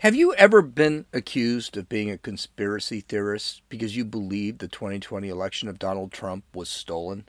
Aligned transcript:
Have 0.00 0.14
you 0.14 0.32
ever 0.36 0.62
been 0.62 1.04
accused 1.12 1.76
of 1.76 1.90
being 1.90 2.10
a 2.10 2.16
conspiracy 2.16 3.02
theorist 3.02 3.60
because 3.68 3.98
you 3.98 4.06
believe 4.06 4.56
the 4.56 4.66
2020 4.66 5.28
election 5.28 5.68
of 5.68 5.78
Donald 5.78 6.10
Trump 6.10 6.44
was 6.54 6.70
stolen? 6.70 7.28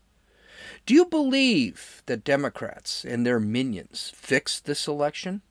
Do 0.85 0.93
you 0.93 1.03
believe 1.03 2.01
that 2.05 2.23
Democrats 2.23 3.03
and 3.03 3.25
their 3.25 3.41
minions 3.41 4.13
fixed 4.15 4.63
this 4.63 4.87
election? 4.87 5.41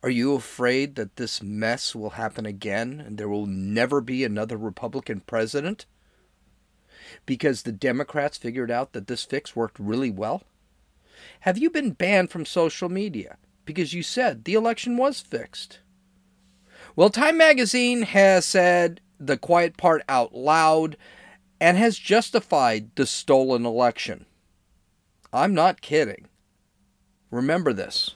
Are 0.00 0.10
you 0.10 0.34
afraid 0.34 0.94
that 0.94 1.16
this 1.16 1.42
mess 1.42 1.92
will 1.92 2.10
happen 2.10 2.46
again 2.46 3.02
and 3.04 3.18
there 3.18 3.28
will 3.28 3.46
never 3.46 4.00
be 4.00 4.22
another 4.22 4.56
Republican 4.56 5.22
president? 5.26 5.86
Because 7.26 7.62
the 7.62 7.72
Democrats 7.72 8.38
figured 8.38 8.70
out 8.70 8.92
that 8.92 9.08
this 9.08 9.24
fix 9.24 9.56
worked 9.56 9.80
really 9.80 10.12
well? 10.12 10.44
Have 11.40 11.58
you 11.58 11.68
been 11.68 11.90
banned 11.90 12.30
from 12.30 12.46
social 12.46 12.88
media 12.88 13.38
because 13.64 13.92
you 13.92 14.04
said 14.04 14.44
the 14.44 14.54
election 14.54 14.96
was 14.96 15.20
fixed? 15.20 15.80
Well, 16.96 17.10
Time 17.10 17.36
Magazine 17.36 18.02
has 18.02 18.44
said 18.44 19.00
the 19.18 19.36
quiet 19.36 19.76
part 19.76 20.02
out 20.08 20.32
loud 20.32 20.96
and 21.60 21.76
has 21.76 21.98
justified 21.98 22.94
the 22.94 23.04
stolen 23.04 23.66
election. 23.66 24.26
I'm 25.32 25.54
not 25.54 25.80
kidding. 25.80 26.28
Remember 27.32 27.72
this. 27.72 28.14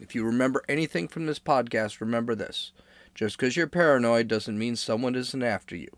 If 0.00 0.14
you 0.14 0.24
remember 0.24 0.64
anything 0.70 1.06
from 1.06 1.26
this 1.26 1.38
podcast, 1.38 2.00
remember 2.00 2.34
this. 2.34 2.72
Just 3.14 3.36
because 3.36 3.58
you're 3.58 3.66
paranoid 3.66 4.26
doesn't 4.26 4.58
mean 4.58 4.76
someone 4.76 5.14
isn't 5.14 5.42
after 5.42 5.76
you. 5.76 5.90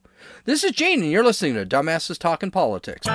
This 0.47 0.65
is 0.65 0.73
Gene, 0.73 1.03
and 1.03 1.13
you're 1.13 1.23
listening 1.23 1.55
to 1.55 1.65
Dumbasses 1.65 2.19
Talking 2.19 2.51
Politics. 2.51 3.07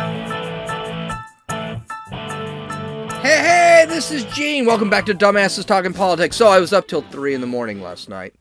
Hey, 3.22 3.40
hey, 3.40 3.86
this 3.90 4.10
is 4.10 4.24
Gene. 4.34 4.66
Welcome 4.66 4.90
back 4.90 5.06
to 5.08 5.14
Dumbasses 5.14 5.66
Talking 5.66 5.94
Politics. 5.94 6.38
So, 6.38 6.48
I 6.48 6.60
was 6.60 6.72
up 6.72 6.88
till 6.88 7.02
3 7.02 7.34
in 7.34 7.42
the 7.42 7.48
morning 7.48 7.82
last 7.82 8.08
night 8.08 8.34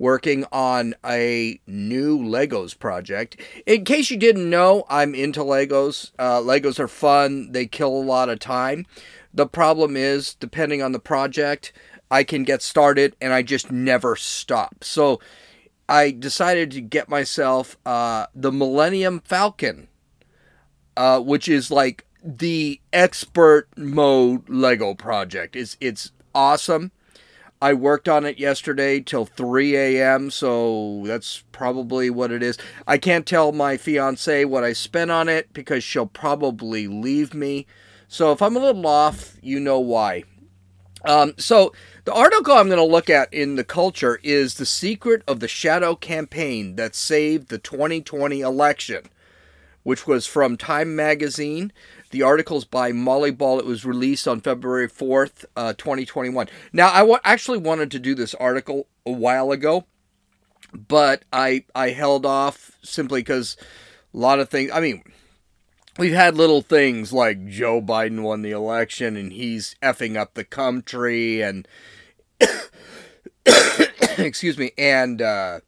working 0.00 0.46
on 0.50 0.94
a 1.04 1.60
new 1.66 2.18
Legos 2.18 2.76
project. 2.76 3.36
In 3.66 3.84
case 3.84 4.10
you 4.10 4.16
didn't 4.16 4.48
know, 4.48 4.84
I'm 4.88 5.14
into 5.14 5.40
Legos. 5.40 6.10
Uh, 6.18 6.40
Legos 6.40 6.80
are 6.80 6.88
fun, 6.88 7.52
they 7.52 7.66
kill 7.66 7.94
a 7.94 8.02
lot 8.02 8.30
of 8.30 8.40
time. 8.40 8.86
The 9.32 9.46
problem 9.46 9.96
is, 9.96 10.34
depending 10.34 10.82
on 10.82 10.92
the 10.92 10.98
project, 10.98 11.72
I 12.10 12.24
can 12.24 12.44
get 12.44 12.62
started 12.62 13.14
and 13.20 13.34
I 13.34 13.42
just 13.42 13.70
never 13.70 14.16
stop. 14.16 14.82
So, 14.82 15.20
I 15.86 16.12
decided 16.12 16.70
to 16.72 16.80
get 16.80 17.08
myself 17.08 17.76
uh, 17.84 18.26
the 18.34 18.52
Millennium 18.52 19.20
Falcon, 19.20 19.88
uh, 20.96 21.20
which 21.20 21.48
is 21.48 21.70
like 21.70 22.06
the 22.24 22.80
expert 22.92 23.68
mode 23.76 24.48
Lego 24.48 24.94
project. 24.94 25.56
It's 25.56 25.76
it's 25.80 26.12
awesome. 26.34 26.92
I 27.62 27.74
worked 27.74 28.08
on 28.08 28.24
it 28.24 28.38
yesterday 28.38 29.00
till 29.00 29.26
3 29.26 29.76
a.m., 29.76 30.30
so 30.30 31.02
that's 31.04 31.44
probably 31.52 32.08
what 32.08 32.32
it 32.32 32.42
is. 32.42 32.56
I 32.86 32.96
can't 32.96 33.26
tell 33.26 33.52
my 33.52 33.76
fiance 33.76 34.46
what 34.46 34.64
I 34.64 34.72
spent 34.72 35.10
on 35.10 35.28
it 35.28 35.52
because 35.52 35.84
she'll 35.84 36.06
probably 36.06 36.86
leave 36.86 37.34
me. 37.34 37.66
So 38.08 38.32
if 38.32 38.40
I'm 38.40 38.56
a 38.56 38.60
little 38.60 38.86
off, 38.86 39.36
you 39.42 39.60
know 39.60 39.78
why. 39.78 40.24
Um, 41.04 41.34
so 41.36 41.72
the 42.04 42.14
article 42.14 42.54
I'm 42.54 42.68
going 42.68 42.78
to 42.78 42.84
look 42.84 43.10
at 43.10 43.32
in 43.32 43.56
the 43.56 43.64
culture 43.64 44.18
is 44.22 44.54
the 44.54 44.66
secret 44.66 45.22
of 45.28 45.40
the 45.40 45.48
shadow 45.48 45.94
campaign 45.94 46.76
that 46.76 46.94
saved 46.94 47.48
the 47.48 47.58
2020 47.58 48.40
election, 48.40 49.04
which 49.82 50.06
was 50.06 50.26
from 50.26 50.56
Time 50.56 50.96
Magazine. 50.96 51.72
The 52.10 52.22
article's 52.22 52.64
by 52.64 52.92
Molly 52.92 53.30
Ball. 53.30 53.58
It 53.58 53.66
was 53.66 53.84
released 53.84 54.26
on 54.26 54.40
February 54.40 54.88
4th, 54.88 55.44
uh, 55.56 55.74
2021. 55.74 56.48
Now, 56.72 56.88
I 56.88 57.18
actually 57.24 57.58
wanted 57.58 57.90
to 57.92 57.98
do 57.98 58.14
this 58.14 58.34
article 58.34 58.88
a 59.06 59.12
while 59.12 59.52
ago, 59.52 59.86
but 60.72 61.24
I 61.32 61.64
I 61.74 61.90
held 61.90 62.26
off 62.26 62.72
simply 62.82 63.20
because 63.20 63.56
a 64.12 64.18
lot 64.18 64.40
of 64.40 64.48
things. 64.48 64.70
I 64.72 64.80
mean, 64.80 65.04
we've 65.98 66.14
had 66.14 66.36
little 66.36 66.62
things 66.62 67.12
like 67.12 67.46
Joe 67.46 67.80
Biden 67.80 68.22
won 68.22 68.42
the 68.42 68.50
election 68.50 69.16
and 69.16 69.32
he's 69.32 69.76
effing 69.82 70.16
up 70.16 70.34
the 70.34 70.44
country 70.44 71.42
and 71.42 71.68
excuse 74.18 74.56
me 74.56 74.72
and 74.78 75.20
uh, 75.20 75.60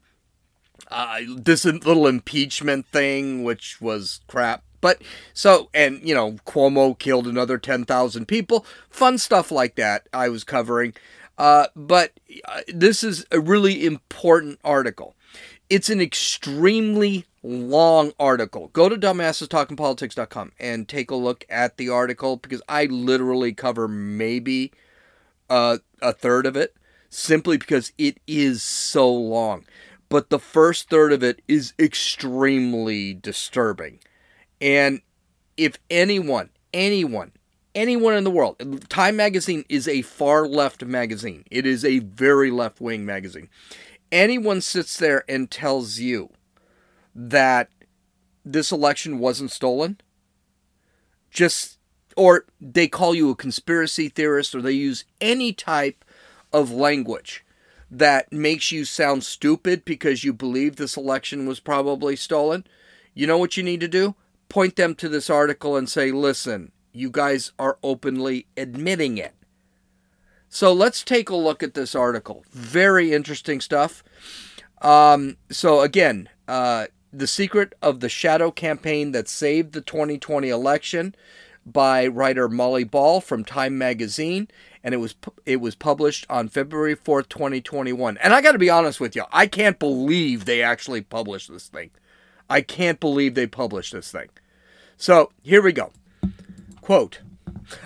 uh, 0.89 1.19
this 1.37 1.65
little 1.65 2.07
impeachment 2.07 2.87
thing 2.87 3.43
which 3.43 3.79
was 3.79 4.21
crap 4.27 4.63
but 4.83 5.01
so, 5.33 5.69
and 5.73 6.01
you 6.03 6.13
know, 6.13 6.33
Cuomo 6.45 6.99
killed 6.99 7.25
another 7.25 7.57
10,000 7.57 8.27
people. 8.27 8.65
Fun 8.89 9.17
stuff 9.17 9.49
like 9.49 9.75
that 9.75 10.09
I 10.11 10.27
was 10.27 10.43
covering. 10.43 10.93
Uh, 11.37 11.67
but 11.73 12.11
uh, 12.43 12.59
this 12.67 13.01
is 13.01 13.25
a 13.31 13.39
really 13.39 13.85
important 13.85 14.59
article. 14.61 15.15
It's 15.69 15.89
an 15.89 16.01
extremely 16.01 17.23
long 17.41 18.11
article. 18.19 18.71
Go 18.73 18.89
to 18.89 18.97
dumbassestalkingpolitics.com 18.97 20.51
and 20.59 20.89
take 20.89 21.09
a 21.09 21.15
look 21.15 21.45
at 21.49 21.77
the 21.77 21.87
article 21.87 22.35
because 22.35 22.61
I 22.67 22.83
literally 22.83 23.53
cover 23.53 23.87
maybe 23.87 24.73
uh, 25.49 25.77
a 26.01 26.11
third 26.11 26.45
of 26.45 26.57
it 26.57 26.75
simply 27.09 27.55
because 27.55 27.93
it 27.97 28.17
is 28.27 28.61
so 28.61 29.09
long. 29.09 29.63
But 30.09 30.29
the 30.29 30.39
first 30.39 30.89
third 30.89 31.13
of 31.13 31.23
it 31.23 31.41
is 31.47 31.73
extremely 31.79 33.13
disturbing. 33.13 33.99
And 34.63 35.01
if 35.57 35.77
anyone, 35.89 36.49
anyone, 36.73 37.33
anyone 37.75 38.13
in 38.13 38.23
the 38.23 38.31
world, 38.31 38.89
Time 38.89 39.17
Magazine 39.17 39.65
is 39.67 39.89
a 39.89 40.03
far 40.03 40.47
left 40.47 40.85
magazine, 40.85 41.43
it 41.51 41.65
is 41.65 41.83
a 41.83 41.99
very 41.99 42.49
left 42.49 42.79
wing 42.79 43.05
magazine. 43.05 43.49
Anyone 44.09 44.61
sits 44.61 44.95
there 44.95 45.25
and 45.27 45.51
tells 45.51 45.99
you 45.99 46.29
that 47.13 47.69
this 48.45 48.71
election 48.71 49.19
wasn't 49.19 49.51
stolen, 49.51 49.99
just, 51.29 51.77
or 52.15 52.45
they 52.61 52.87
call 52.87 53.13
you 53.13 53.31
a 53.31 53.35
conspiracy 53.35 54.07
theorist, 54.07 54.55
or 54.55 54.61
they 54.61 54.71
use 54.71 55.03
any 55.19 55.51
type 55.51 56.05
of 56.53 56.71
language 56.71 57.43
that 57.91 58.31
makes 58.31 58.71
you 58.71 58.85
sound 58.85 59.25
stupid 59.25 59.83
because 59.83 60.23
you 60.23 60.31
believe 60.31 60.77
this 60.77 60.95
election 60.95 61.45
was 61.47 61.59
probably 61.59 62.15
stolen, 62.15 62.65
you 63.13 63.27
know 63.27 63.37
what 63.37 63.57
you 63.57 63.63
need 63.63 63.81
to 63.81 63.89
do? 63.89 64.15
Point 64.53 64.75
them 64.75 64.93
to 64.93 65.09
this 65.09 65.31
article 65.31 65.75
and 65.75 65.89
say, 65.89 66.11
listen, 66.11 66.71
you 66.91 67.09
guys 67.09 67.51
are 67.57 67.79
openly 67.81 68.45
admitting 68.55 69.17
it. 69.17 69.33
So 70.47 70.71
let's 70.71 71.03
take 71.03 71.31
a 71.31 71.35
look 71.35 71.63
at 71.63 71.73
this 71.73 71.95
article. 71.95 72.45
Very 72.51 73.13
interesting 73.13 73.59
stuff. 73.59 74.03
Um, 74.83 75.37
so, 75.49 75.81
again, 75.81 76.29
uh, 76.47 76.85
The 77.11 77.25
Secret 77.25 77.73
of 77.81 77.99
the 77.99 78.09
Shadow 78.09 78.51
Campaign 78.51 79.11
That 79.11 79.27
Saved 79.27 79.73
the 79.73 79.81
2020 79.81 80.49
Election 80.49 81.15
by 81.65 82.05
writer 82.05 82.47
Molly 82.47 82.83
Ball 82.83 83.21
from 83.21 83.43
Time 83.43 83.75
Magazine. 83.75 84.49
And 84.83 84.93
it 84.93 84.97
was 84.97 85.15
it 85.47 85.61
was 85.61 85.73
published 85.73 86.27
on 86.29 86.47
February 86.47 86.95
4th, 86.95 87.27
2021. 87.27 88.19
And 88.19 88.35
I 88.35 88.41
got 88.41 88.51
to 88.51 88.59
be 88.59 88.69
honest 88.69 88.99
with 88.99 89.15
you, 89.15 89.23
I 89.31 89.47
can't 89.47 89.79
believe 89.79 90.45
they 90.45 90.61
actually 90.61 91.01
published 91.01 91.51
this 91.51 91.69
thing. 91.69 91.89
I 92.51 92.61
can't 92.61 92.99
believe 92.99 93.33
they 93.33 93.47
published 93.47 93.93
this 93.93 94.11
thing. 94.11 94.29
So 94.97 95.31
here 95.41 95.61
we 95.61 95.73
go. 95.73 95.91
Quote 96.81 97.21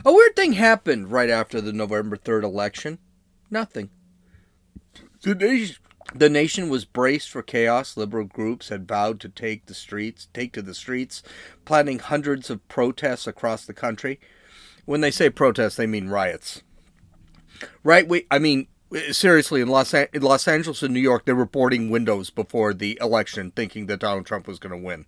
A 0.06 0.12
weird 0.12 0.36
thing 0.36 0.54
happened 0.54 1.12
right 1.12 1.30
after 1.30 1.62
the 1.62 1.74
November 1.74 2.18
3rd 2.18 2.44
election. 2.44 3.00
Nothing. 3.50 3.90
The 5.22 5.36
nation, 5.36 5.78
the 6.14 6.30
nation 6.30 6.70
was 6.70 6.86
braced 6.86 7.30
for 7.30 7.42
chaos. 7.42 7.98
Liberal 7.98 8.26
groups 8.26 8.70
had 8.70 8.88
vowed 8.88 9.20
to 9.22 9.30
take 9.30 9.66
the 9.66 9.74
streets, 9.74 10.28
take 10.34 10.54
to 10.54 10.62
the 10.62 10.74
streets, 10.74 11.22
planning 11.66 12.00
hundreds 12.00 12.50
of 12.50 12.68
protests 12.68 13.28
across 13.28 13.66
the 13.66 13.74
country. 13.74 14.20
When 14.86 15.02
they 15.02 15.12
say 15.12 15.30
protests, 15.30 15.76
they 15.76 15.88
mean 15.88 16.08
riots. 16.08 16.62
Right? 17.84 18.08
We, 18.08 18.26
I 18.32 18.40
mean, 18.40 18.68
seriously, 19.12 19.62
in 19.62 19.68
Los, 19.68 19.94
in 19.94 20.22
Los 20.22 20.48
Angeles 20.48 20.82
and 20.82 20.94
New 20.94 21.02
York, 21.02 21.26
they 21.26 21.34
were 21.34 21.46
boarding 21.46 21.90
windows 21.90 22.30
before 22.30 22.74
the 22.74 22.98
election, 23.02 23.52
thinking 23.52 23.88
that 23.88 24.00
Donald 24.00 24.26
Trump 24.26 24.48
was 24.48 24.60
going 24.60 24.80
to 24.80 24.86
win. 24.86 25.06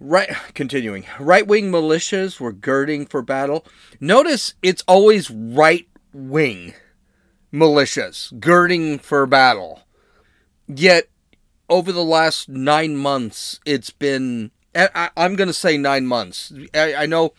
Right, 0.00 0.28
continuing. 0.54 1.04
Right 1.18 1.46
wing 1.46 1.70
militias 1.70 2.40
were 2.40 2.52
girding 2.52 3.06
for 3.06 3.22
battle. 3.22 3.66
Notice 4.00 4.54
it's 4.62 4.84
always 4.86 5.30
right 5.30 5.88
wing 6.12 6.74
militias 7.52 8.38
girding 8.38 8.98
for 8.98 9.26
battle. 9.26 9.82
Yet, 10.66 11.08
over 11.68 11.92
the 11.92 12.04
last 12.04 12.48
nine 12.48 12.96
months, 12.96 13.60
it's 13.64 13.90
been. 13.90 14.50
I, 14.74 15.10
am 15.16 15.34
going 15.34 15.48
to 15.48 15.54
say 15.54 15.76
nine 15.76 16.06
months. 16.06 16.52
I, 16.72 16.94
I 16.94 17.06
know 17.06 17.32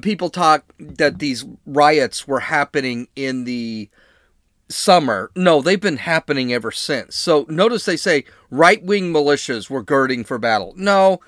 people 0.00 0.30
talk 0.30 0.72
that 0.78 1.18
these 1.18 1.44
riots 1.66 2.26
were 2.26 2.40
happening 2.40 3.08
in 3.14 3.44
the 3.44 3.88
summer. 4.70 5.30
No, 5.36 5.62
they've 5.62 5.80
been 5.80 5.96
happening 5.98 6.52
ever 6.52 6.70
since. 6.70 7.16
So 7.16 7.46
notice 7.48 7.84
they 7.84 7.96
say 7.96 8.24
right 8.50 8.82
wing 8.82 9.12
militias 9.12 9.70
were 9.70 9.82
girding 9.82 10.24
for 10.24 10.38
battle. 10.38 10.74
No, 10.76 11.20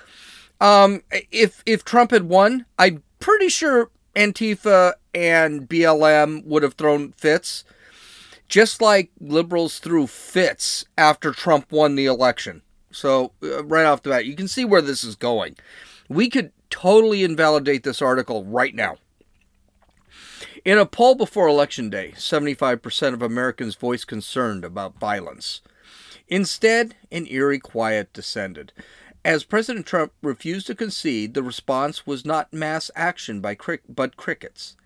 um, 0.61 1.03
if 1.31 1.63
if 1.67 1.85
Trump 1.85 2.11
had 2.11 2.25
won, 2.25 2.67
I'm 2.79 3.03
pretty 3.19 3.49
sure 3.49 3.91
Antifa 4.17 4.95
and 5.15 5.69
BLM 5.69 6.45
would 6.47 6.63
have 6.63 6.75
thrown 6.75 7.13
fits. 7.13 7.65
just 8.49 8.83
like 8.83 9.11
liberals 9.21 9.79
threw 9.79 10.07
fits 10.07 10.85
after 10.99 11.33
Trump 11.33 11.71
won 11.71 11.95
the 11.95 12.07
election. 12.07 12.63
So, 12.93 13.33
uh, 13.43 13.65
right 13.65 13.85
off 13.87 14.03
the 14.03 14.11
bat, 14.11 14.27
you 14.27 14.35
can 14.35 14.49
see 14.49 14.65
where 14.65 14.83
this 14.83 15.05
is 15.05 15.15
going. 15.15 15.57
We 16.09 16.29
could 16.29 16.53
totally 16.71 17.23
invalidate 17.23 17.85
this 17.85 18.03
article 18.03 18.45
right 18.45 18.75
now. 18.75 18.97
In 20.63 20.77
a 20.77 20.85
poll 20.85 21.15
before 21.15 21.49
Election 21.49 21.89
Day, 21.89 22.13
75% 22.17 23.15
of 23.15 23.23
Americans 23.23 23.77
voiced 23.77 24.07
concern 24.07 24.63
about 24.63 24.99
violence. 24.99 25.63
Instead, 26.29 26.97
an 27.11 27.27
eerie 27.29 27.59
quiet 27.59 28.13
descended. 28.13 28.75
As 29.25 29.43
President 29.43 29.87
Trump 29.87 30.13
refused 30.23 30.67
to 30.67 30.75
concede, 30.75 31.33
the 31.33 31.43
response 31.43 32.07
was 32.07 32.27
not 32.27 32.53
mass 32.53 32.91
action 32.95 33.41
by 33.41 33.55
crick- 33.55 33.85
but 33.89 34.19
crickets. 34.19 34.77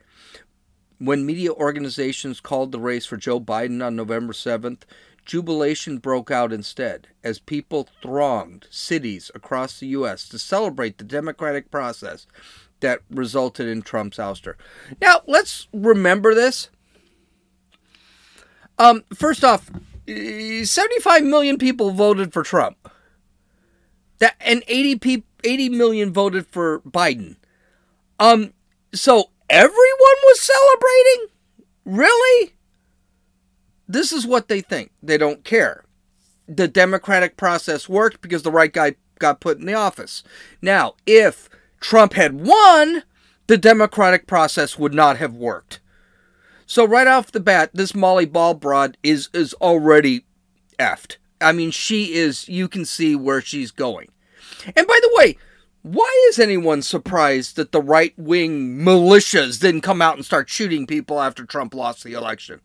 When 0.98 1.26
media 1.26 1.52
organizations 1.52 2.38
called 2.38 2.70
the 2.70 2.78
race 2.78 3.04
for 3.04 3.16
Joe 3.16 3.40
Biden 3.40 3.84
on 3.84 3.96
November 3.96 4.32
7th, 4.32 4.82
jubilation 5.24 5.98
broke 5.98 6.30
out 6.30 6.52
instead 6.52 7.08
as 7.24 7.40
people 7.40 7.88
thronged 8.00 8.68
cities 8.70 9.28
across 9.34 9.80
the 9.80 9.88
U.S. 9.88 10.28
to 10.28 10.38
celebrate 10.38 10.98
the 10.98 11.04
democratic 11.04 11.70
process 11.72 12.28
that 12.84 13.00
resulted 13.10 13.66
in 13.66 13.80
Trump's 13.80 14.18
ouster. 14.18 14.56
Now, 15.00 15.22
let's 15.26 15.68
remember 15.72 16.34
this. 16.34 16.68
Um, 18.78 19.04
first 19.14 19.42
off, 19.42 19.70
75 20.06 21.24
million 21.24 21.56
people 21.56 21.92
voted 21.92 22.34
for 22.34 22.42
Trump. 22.42 22.90
That 24.18 24.34
and 24.38 24.62
80 24.68 24.96
pe- 24.96 25.22
80 25.44 25.68
million 25.70 26.12
voted 26.12 26.46
for 26.46 26.80
Biden. 26.80 27.36
Um, 28.20 28.52
so 28.92 29.30
everyone 29.48 29.72
was 30.24 30.40
celebrating? 30.40 31.28
Really? 31.86 32.52
This 33.88 34.12
is 34.12 34.26
what 34.26 34.48
they 34.48 34.60
think. 34.60 34.90
They 35.02 35.16
don't 35.16 35.42
care. 35.42 35.84
The 36.46 36.68
democratic 36.68 37.38
process 37.38 37.88
worked 37.88 38.20
because 38.20 38.42
the 38.42 38.50
right 38.50 38.72
guy 38.72 38.96
got 39.18 39.40
put 39.40 39.58
in 39.58 39.64
the 39.64 39.72
office. 39.72 40.22
Now, 40.60 40.94
if 41.06 41.48
Trump 41.84 42.14
had 42.14 42.40
won, 42.40 43.02
the 43.46 43.58
democratic 43.58 44.26
process 44.26 44.78
would 44.78 44.94
not 44.94 45.18
have 45.18 45.34
worked. 45.34 45.80
So 46.64 46.82
right 46.86 47.06
off 47.06 47.30
the 47.30 47.40
bat, 47.40 47.72
this 47.74 47.94
Molly 47.94 48.24
Ball 48.24 48.54
broad 48.54 48.96
is 49.02 49.28
is 49.34 49.52
already 49.60 50.24
effed. 50.78 51.18
I 51.42 51.52
mean, 51.52 51.70
she 51.70 52.14
is. 52.14 52.48
You 52.48 52.68
can 52.68 52.86
see 52.86 53.14
where 53.14 53.42
she's 53.42 53.70
going. 53.70 54.08
And 54.64 54.86
by 54.86 54.98
the 55.02 55.10
way, 55.12 55.36
why 55.82 56.10
is 56.30 56.38
anyone 56.38 56.80
surprised 56.80 57.56
that 57.56 57.72
the 57.72 57.82
right 57.82 58.14
wing 58.16 58.78
militias 58.78 59.60
didn't 59.60 59.82
come 59.82 60.00
out 60.00 60.16
and 60.16 60.24
start 60.24 60.48
shooting 60.48 60.86
people 60.86 61.20
after 61.20 61.44
Trump 61.44 61.74
lost 61.74 62.02
the 62.02 62.14
election, 62.14 62.62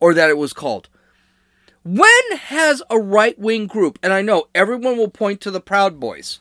or 0.00 0.12
that 0.12 0.28
it 0.28 0.36
was 0.36 0.52
called? 0.52 0.90
When 1.82 2.36
has 2.36 2.82
a 2.90 2.98
right 2.98 3.38
wing 3.38 3.68
group, 3.68 3.98
and 4.02 4.12
I 4.12 4.20
know 4.20 4.48
everyone 4.54 4.98
will 4.98 5.08
point 5.08 5.40
to 5.40 5.50
the 5.50 5.62
Proud 5.62 5.98
Boys, 5.98 6.40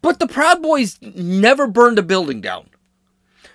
but 0.00 0.18
the 0.18 0.26
Proud 0.26 0.62
Boys 0.62 0.98
never 1.00 1.66
burned 1.66 1.98
a 1.98 2.02
building 2.02 2.40
down. 2.40 2.68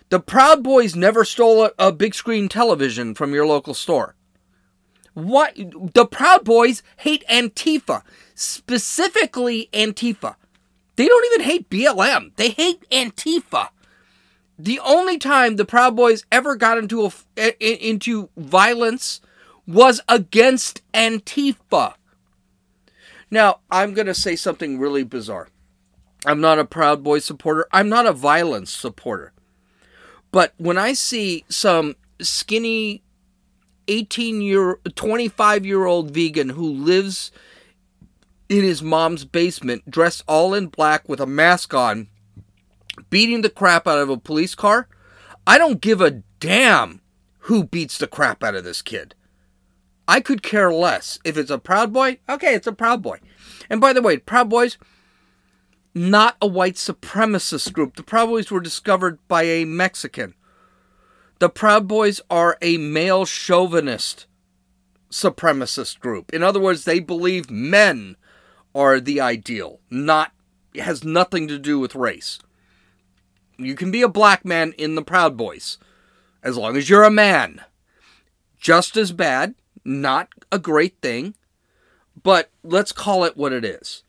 The 0.09 0.19
Proud 0.19 0.63
Boys 0.63 0.95
never 0.95 1.25
stole 1.25 1.65
a, 1.65 1.71
a 1.77 1.91
big 1.91 2.15
screen 2.15 2.47
television 2.47 3.13
from 3.13 3.33
your 3.33 3.45
local 3.45 3.73
store. 3.73 4.15
What 5.13 5.55
the 5.55 6.05
Proud 6.05 6.45
Boys 6.45 6.83
hate 6.97 7.25
Antifa, 7.29 8.03
specifically 8.35 9.69
Antifa. 9.73 10.35
They 10.95 11.07
don't 11.07 11.25
even 11.33 11.45
hate 11.45 11.69
BLM. 11.69 12.35
They 12.35 12.49
hate 12.49 12.87
Antifa. 12.89 13.69
The 14.59 14.79
only 14.79 15.17
time 15.17 15.55
the 15.55 15.65
Proud 15.65 15.95
Boys 15.95 16.25
ever 16.31 16.55
got 16.55 16.77
into 16.77 17.11
a, 17.37 17.89
into 17.89 18.29
violence 18.37 19.21
was 19.67 20.01
against 20.07 20.81
Antifa. 20.93 21.95
Now, 23.29 23.59
I'm 23.69 23.93
going 23.93 24.07
to 24.07 24.13
say 24.13 24.35
something 24.35 24.79
really 24.79 25.03
bizarre. 25.03 25.49
I'm 26.27 26.41
not 26.41 26.59
a 26.59 26.65
Proud 26.65 27.03
Boy 27.03 27.19
supporter. 27.19 27.65
I'm 27.71 27.89
not 27.89 28.05
a 28.05 28.13
violence 28.13 28.69
supporter. 28.69 29.31
But 30.31 30.53
when 30.57 30.77
I 30.77 30.93
see 30.93 31.45
some 31.47 31.95
skinny 32.21 33.01
18 33.87 34.41
year 34.41 34.79
25 34.95 35.65
year 35.65 35.85
old 35.85 36.11
vegan 36.11 36.49
who 36.49 36.69
lives 36.69 37.31
in 38.49 38.63
his 38.63 38.83
mom's 38.83 39.23
basement 39.23 39.89
dressed 39.89 40.23
all 40.27 40.53
in 40.53 40.67
black 40.67 41.07
with 41.07 41.21
a 41.21 41.25
mask 41.25 41.73
on 41.73 42.07
beating 43.09 43.41
the 43.41 43.49
crap 43.49 43.87
out 43.87 43.99
of 43.99 44.09
a 44.09 44.17
police 44.17 44.55
car, 44.55 44.87
I 45.45 45.57
don't 45.57 45.79
give 45.79 46.01
a 46.01 46.23
damn 46.39 47.01
who 47.39 47.63
beats 47.63 47.97
the 47.97 48.07
crap 48.07 48.43
out 48.43 48.55
of 48.55 48.65
this 48.65 48.81
kid. 48.81 49.15
I 50.07 50.19
could 50.19 50.41
care 50.43 50.71
less. 50.71 51.19
If 51.23 51.37
it's 51.37 51.51
a 51.51 51.57
Proud 51.57 51.93
Boy, 51.93 52.19
okay, 52.29 52.53
it's 52.53 52.67
a 52.67 52.71
Proud 52.73 53.01
Boy. 53.01 53.19
And 53.69 53.79
by 53.79 53.93
the 53.93 54.01
way, 54.01 54.17
Proud 54.17 54.49
Boys, 54.49 54.77
not 55.97 56.37
a 56.41 56.47
white 56.47 56.75
supremacist 56.75 57.73
group. 57.73 57.95
The 57.95 58.03
Proud 58.03 58.27
Boys 58.27 58.51
were 58.51 58.59
discovered 58.59 59.19
by 59.27 59.43
a 59.43 59.65
Mexican. 59.65 60.35
The 61.39 61.49
Proud 61.49 61.87
Boys 61.87 62.21
are 62.29 62.57
a 62.61 62.77
male 62.77 63.25
chauvinist 63.25 64.25
supremacist 65.11 65.99
group. 65.99 66.33
In 66.33 66.43
other 66.43 66.59
words, 66.59 66.85
they 66.85 66.99
believe 66.99 67.49
men 67.49 68.15
are 68.73 68.99
the 68.99 69.19
ideal, 69.19 69.79
not 69.89 70.31
has 70.77 71.03
nothing 71.03 71.47
to 71.47 71.57
do 71.57 71.79
with 71.79 71.95
race. 71.95 72.39
You 73.57 73.73
can 73.73 73.89
be 73.89 74.03
a 74.03 74.07
black 74.07 74.45
man 74.45 74.73
in 74.77 74.95
the 74.95 75.01
Proud 75.01 75.35
Boys 75.35 75.79
as 76.43 76.57
long 76.57 76.77
as 76.77 76.89
you're 76.89 77.03
a 77.03 77.11
man. 77.11 77.61
Just 78.59 78.95
as 78.95 79.11
bad, 79.11 79.55
not 79.83 80.29
a 80.51 80.59
great 80.59 80.97
thing, 81.01 81.35
but 82.21 82.51
let's 82.63 82.91
call 82.91 83.23
it 83.23 83.37
what 83.37 83.53
it 83.53 83.65
is. 83.65 84.03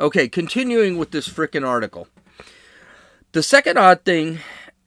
Okay, 0.00 0.28
continuing 0.28 0.96
with 0.96 1.10
this 1.10 1.28
frickin' 1.28 1.66
article. 1.66 2.06
The 3.32 3.42
second 3.42 3.78
odd 3.78 4.04
thing 4.04 4.38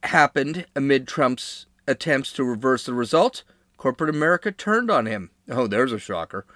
happened 0.04 0.64
amid 0.74 1.06
Trump's 1.06 1.66
attempts 1.86 2.32
to 2.32 2.44
reverse 2.44 2.86
the 2.86 2.94
result. 2.94 3.44
Corporate 3.76 4.08
America 4.08 4.50
turned 4.50 4.90
on 4.90 5.04
him. 5.04 5.30
Oh, 5.50 5.66
there's 5.66 5.92
a 5.92 5.98
shocker. 5.98 6.46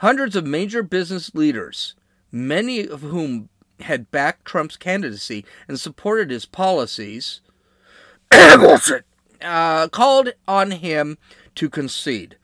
Hundreds 0.00 0.36
of 0.36 0.44
major 0.44 0.82
business 0.82 1.34
leaders, 1.34 1.94
many 2.30 2.86
of 2.86 3.00
whom 3.00 3.48
had 3.80 4.10
backed 4.10 4.44
Trump's 4.44 4.76
candidacy 4.76 5.46
and 5.66 5.80
supported 5.80 6.30
his 6.30 6.44
policies, 6.44 7.40
uh, 8.30 9.88
called 9.88 10.32
on 10.46 10.70
him 10.72 11.16
to 11.54 11.70
concede. 11.70 12.36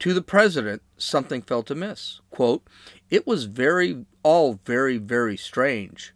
To 0.00 0.12
the 0.12 0.22
president, 0.22 0.82
something 0.98 1.42
felt 1.42 1.70
amiss. 1.70 2.20
Quote, 2.30 2.66
it 3.08 3.26
was 3.26 3.44
very, 3.44 4.04
all 4.26 4.58
very, 4.64 4.98
very 4.98 5.36
strange, 5.36 6.12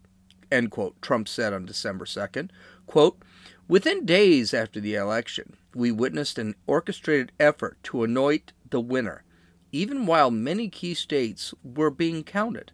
end 0.50 0.68
quote, 0.72 1.00
Trump 1.00 1.28
said 1.28 1.52
on 1.52 1.64
December 1.64 2.04
2nd. 2.04 2.50
Quote, 2.88 3.22
within 3.68 4.04
days 4.04 4.52
after 4.52 4.80
the 4.80 4.96
election, 4.96 5.54
we 5.76 5.92
witnessed 5.92 6.36
an 6.36 6.56
orchestrated 6.66 7.30
effort 7.38 7.78
to 7.84 8.02
anoint 8.02 8.52
the 8.68 8.80
winner, 8.80 9.22
even 9.70 10.06
while 10.06 10.32
many 10.32 10.68
key 10.68 10.92
states 10.92 11.54
were 11.62 11.88
being 11.88 12.24
counted. 12.24 12.72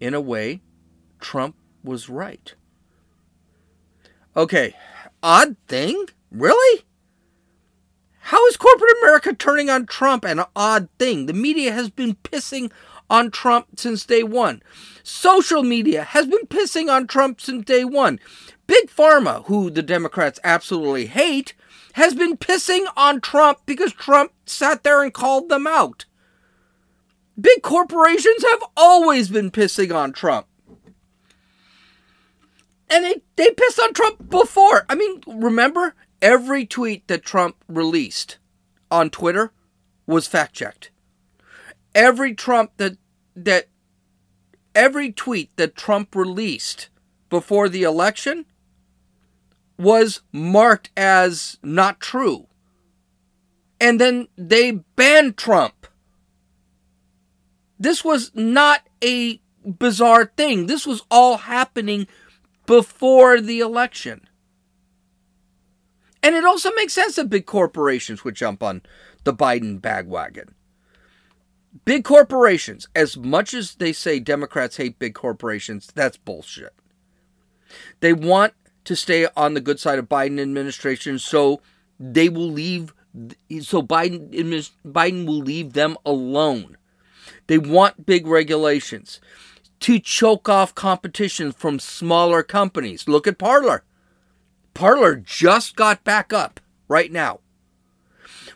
In 0.00 0.14
a 0.14 0.20
way, 0.22 0.62
Trump 1.20 1.56
was 1.82 2.08
right. 2.08 2.54
Okay, 4.34 4.74
odd 5.22 5.56
thing? 5.68 6.06
Really? 6.30 6.84
How 8.28 8.46
is 8.46 8.56
corporate 8.56 8.96
America 9.02 9.34
turning 9.34 9.68
on 9.68 9.84
Trump 9.84 10.24
an 10.24 10.40
odd 10.56 10.88
thing? 10.98 11.26
The 11.26 11.34
media 11.34 11.70
has 11.72 11.90
been 11.90 12.14
pissing 12.14 12.72
on 13.10 13.30
Trump 13.30 13.78
since 13.78 14.04
day 14.04 14.22
one. 14.22 14.62
Social 15.02 15.62
media 15.62 16.02
has 16.02 16.26
been 16.26 16.46
pissing 16.46 16.90
on 16.90 17.06
Trump 17.06 17.40
since 17.40 17.64
day 17.64 17.84
one. 17.84 18.18
Big 18.66 18.88
Pharma, 18.88 19.44
who 19.46 19.70
the 19.70 19.82
Democrats 19.82 20.40
absolutely 20.42 21.06
hate, 21.06 21.54
has 21.94 22.14
been 22.14 22.36
pissing 22.36 22.86
on 22.96 23.20
Trump 23.20 23.60
because 23.66 23.92
Trump 23.92 24.32
sat 24.46 24.82
there 24.82 25.02
and 25.02 25.12
called 25.12 25.48
them 25.48 25.66
out. 25.66 26.06
Big 27.40 27.62
corporations 27.62 28.42
have 28.42 28.62
always 28.76 29.28
been 29.28 29.50
pissing 29.50 29.94
on 29.94 30.12
Trump. 30.12 30.46
And 32.88 33.04
they, 33.04 33.22
they 33.36 33.50
pissed 33.50 33.80
on 33.80 33.92
Trump 33.92 34.30
before. 34.30 34.86
I 34.88 34.94
mean, 34.94 35.20
remember? 35.26 35.94
every 36.24 36.64
tweet 36.64 37.06
that 37.06 37.22
Trump 37.22 37.54
released 37.68 38.38
on 38.90 39.10
Twitter 39.10 39.52
was 40.06 40.26
fact 40.26 40.54
checked. 40.54 40.90
Every 41.94 42.34
Trump 42.34 42.72
that 42.78 42.96
that 43.36 43.68
every 44.74 45.12
tweet 45.12 45.56
that 45.56 45.76
Trump 45.76 46.14
released 46.14 46.88
before 47.30 47.68
the 47.68 47.82
election 47.82 48.46
was 49.78 50.20
marked 50.32 50.90
as 50.96 51.58
not 51.62 52.00
true. 52.00 52.46
And 53.80 54.00
then 54.00 54.28
they 54.36 54.72
banned 54.72 55.36
Trump. 55.36 55.86
This 57.78 58.04
was 58.04 58.30
not 58.34 58.88
a 59.02 59.40
bizarre 59.64 60.32
thing. 60.36 60.66
This 60.66 60.86
was 60.86 61.02
all 61.10 61.38
happening 61.38 62.06
before 62.66 63.40
the 63.40 63.60
election. 63.60 64.28
And 66.22 66.34
it 66.34 66.44
also 66.44 66.70
makes 66.72 66.94
sense 66.94 67.16
that 67.16 67.28
big 67.28 67.44
corporations 67.44 68.24
would 68.24 68.34
jump 68.34 68.62
on 68.62 68.82
the 69.24 69.34
Biden 69.34 69.80
bagwagon. 69.80 70.54
Big 71.84 72.04
corporations, 72.04 72.88
as 72.94 73.16
much 73.16 73.52
as 73.52 73.74
they 73.74 73.92
say 73.92 74.20
Democrats 74.20 74.76
hate 74.76 74.98
big 74.98 75.14
corporations, 75.14 75.90
that's 75.94 76.16
bullshit. 76.16 76.72
They 78.00 78.12
want 78.12 78.54
to 78.84 78.94
stay 78.94 79.26
on 79.36 79.54
the 79.54 79.60
good 79.60 79.80
side 79.80 79.98
of 79.98 80.08
Biden 80.08 80.40
administration, 80.40 81.18
so 81.18 81.60
they 81.98 82.28
will 82.28 82.50
leave. 82.50 82.94
So 83.60 83.82
Biden 83.82 84.70
Biden 84.84 85.26
will 85.26 85.38
leave 85.38 85.72
them 85.72 85.96
alone. 86.04 86.76
They 87.46 87.58
want 87.58 88.06
big 88.06 88.26
regulations 88.26 89.20
to 89.80 89.98
choke 89.98 90.48
off 90.48 90.74
competition 90.74 91.52
from 91.52 91.78
smaller 91.78 92.42
companies. 92.42 93.08
Look 93.08 93.26
at 93.26 93.38
Parler. 93.38 93.84
Parler 94.72 95.16
just 95.16 95.76
got 95.76 96.04
back 96.04 96.32
up 96.32 96.60
right 96.88 97.12
now. 97.12 97.40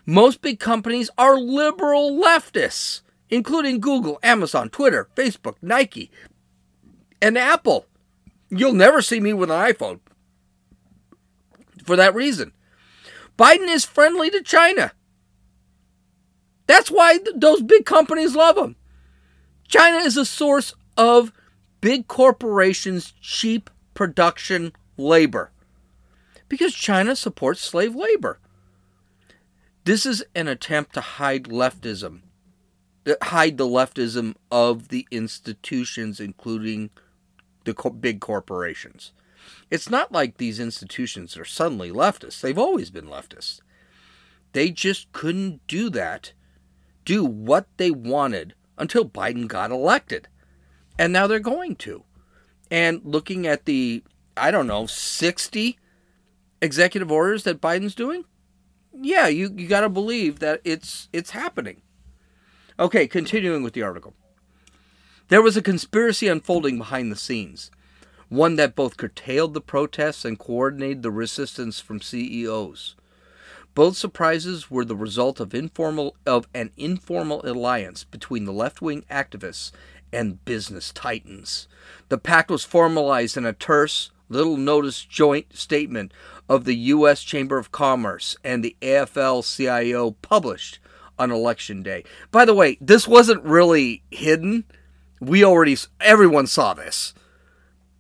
Most 0.07 0.41
big 0.41 0.59
companies 0.59 1.11
are 1.19 1.39
liberal 1.39 2.11
leftists, 2.11 3.03
including 3.31 3.81
Google, 3.81 4.19
Amazon, 4.23 4.69
Twitter, 4.71 5.09
Facebook, 5.15 5.57
Nike, 5.63 6.11
and 7.21 7.37
Apple. 7.37 7.87
You'll 8.51 8.73
never 8.73 9.03
see 9.03 9.21
me 9.21 9.33
with 9.33 9.51
an 9.51 9.73
iPhone 9.73 10.01
for 11.85 11.97
that 11.97 12.15
reason. 12.15 12.53
Biden 13.39 13.69
is 13.69 13.85
friendly 13.85 14.31
to 14.31 14.43
China. 14.43 14.93
That's 16.67 16.91
why 16.91 17.19
those 17.35 17.63
big 17.63 17.85
companies 17.85 18.35
love 18.35 18.57
him. 18.59 18.77
China 19.67 19.99
is 19.99 20.17
a 20.17 20.25
source 20.25 20.75
of 20.97 21.33
big 21.81 22.09
corporations' 22.09 23.13
cheap 23.21 23.71
production 23.95 24.73
labor 24.97 25.51
because 26.49 26.75
China 26.75 27.15
supports 27.15 27.61
slave 27.61 27.95
labor. 27.95 28.39
This 29.85 30.05
is 30.05 30.25
an 30.35 30.49
attempt 30.49 30.95
to 30.95 31.01
hide 31.01 31.45
leftism, 31.45 32.21
hide 33.23 33.57
the 33.57 33.67
leftism 33.67 34.35
of 34.51 34.89
the 34.89 35.07
institutions, 35.11 36.21
including 36.21 36.91
the 37.65 37.75
big 38.01 38.21
corporations. 38.21 39.13
It's 39.71 39.91
not 39.91 40.13
like 40.13 40.37
these 40.37 40.61
institutions 40.61 41.37
are 41.37 41.45
suddenly 41.45 41.91
leftists. 41.91 42.41
They've 42.41 42.59
always 42.59 42.91
been 42.91 43.07
leftists. 43.07 43.61
They 44.53 44.71
just 44.71 45.13
couldn't 45.13 45.67
do 45.67 45.91
that, 45.91 46.33
do 47.05 47.25
what 47.25 47.67
they 47.77 47.91
wanted 47.91 48.55
until 48.79 49.05
Biden 49.05 49.47
got 49.47 49.71
elected. 49.71 50.29
And 50.99 51.13
now 51.13 51.27
they're 51.27 51.39
going 51.39 51.77
to. 51.77 52.05
And 52.71 53.01
looking 53.05 53.47
at 53.47 53.67
the, 53.67 54.03
I 54.37 54.51
don't 54.51 54.67
know, 54.67 54.87
60 54.87 55.79
executive 56.61 57.13
orders 57.13 57.45
that 57.45 57.61
Biden's 57.61 57.95
doing, 57.95 58.25
yeah, 58.93 59.29
you, 59.29 59.53
you 59.57 59.69
got 59.69 59.83
to 59.83 59.89
believe 59.89 60.39
that 60.41 60.61
it's 60.65 61.09
it's 61.13 61.31
happening. 61.31 61.83
Okay, 62.81 63.09
continuing 63.09 63.65
with 63.65 63.73
the 63.73 63.83
article. 63.83 64.15
There 65.29 65.43
was 65.43 65.57
a 65.57 65.63
conspiracy 65.63 66.29
unfolding 66.29 66.79
behind 66.79 67.11
the 67.11 67.17
scenes, 67.17 67.73
one 68.29 68.55
that 68.55 68.77
both 68.77 68.97
curtailed 68.97 69.53
the 69.53 69.61
protests 69.61 70.25
and 70.25 70.39
coordinated 70.39 71.03
the 71.03 71.11
resistance 71.11 71.81
from 71.81 72.01
CEOs. 72.01 72.95
Both 73.75 73.97
surprises 73.97 74.71
were 74.71 74.85
the 74.85 74.95
result 74.95 75.41
of 75.41 75.55
informal 75.55 76.15
of 76.25 76.47
an 76.55 76.71
informal 76.77 77.45
alliance 77.45 78.05
between 78.05 78.45
the 78.45 78.53
left-wing 78.53 79.05
activists 79.11 79.73
and 80.13 80.45
business 80.45 80.93
titans. 80.93 81.67
The 82.11 82.19
pact 82.19 82.49
was 82.49 82.63
formalized 82.63 83.37
in 83.37 83.45
a 83.45 83.53
terse, 83.53 84.13
little 84.29 84.57
noticed 84.57 85.11
joint 85.11 85.57
statement 85.57 86.13
of 86.49 86.65
the 86.65 86.77
U.S. 86.77 87.25
Chamber 87.25 87.59
of 87.59 87.73
Commerce 87.73 88.37
and 88.45 88.63
the 88.63 88.77
AFL 88.81 89.43
CIO 89.57 90.13
published 90.13 90.79
on 91.19 91.31
election 91.31 91.83
day. 91.83 92.05
By 92.31 92.45
the 92.45 92.55
way, 92.55 92.79
this 92.81 93.09
wasn't 93.09 93.45
really 93.45 94.03
hidden. 94.11 94.65
We 95.21 95.45
already, 95.45 95.77
everyone 96.01 96.47
saw 96.47 96.75
this. 96.75 97.15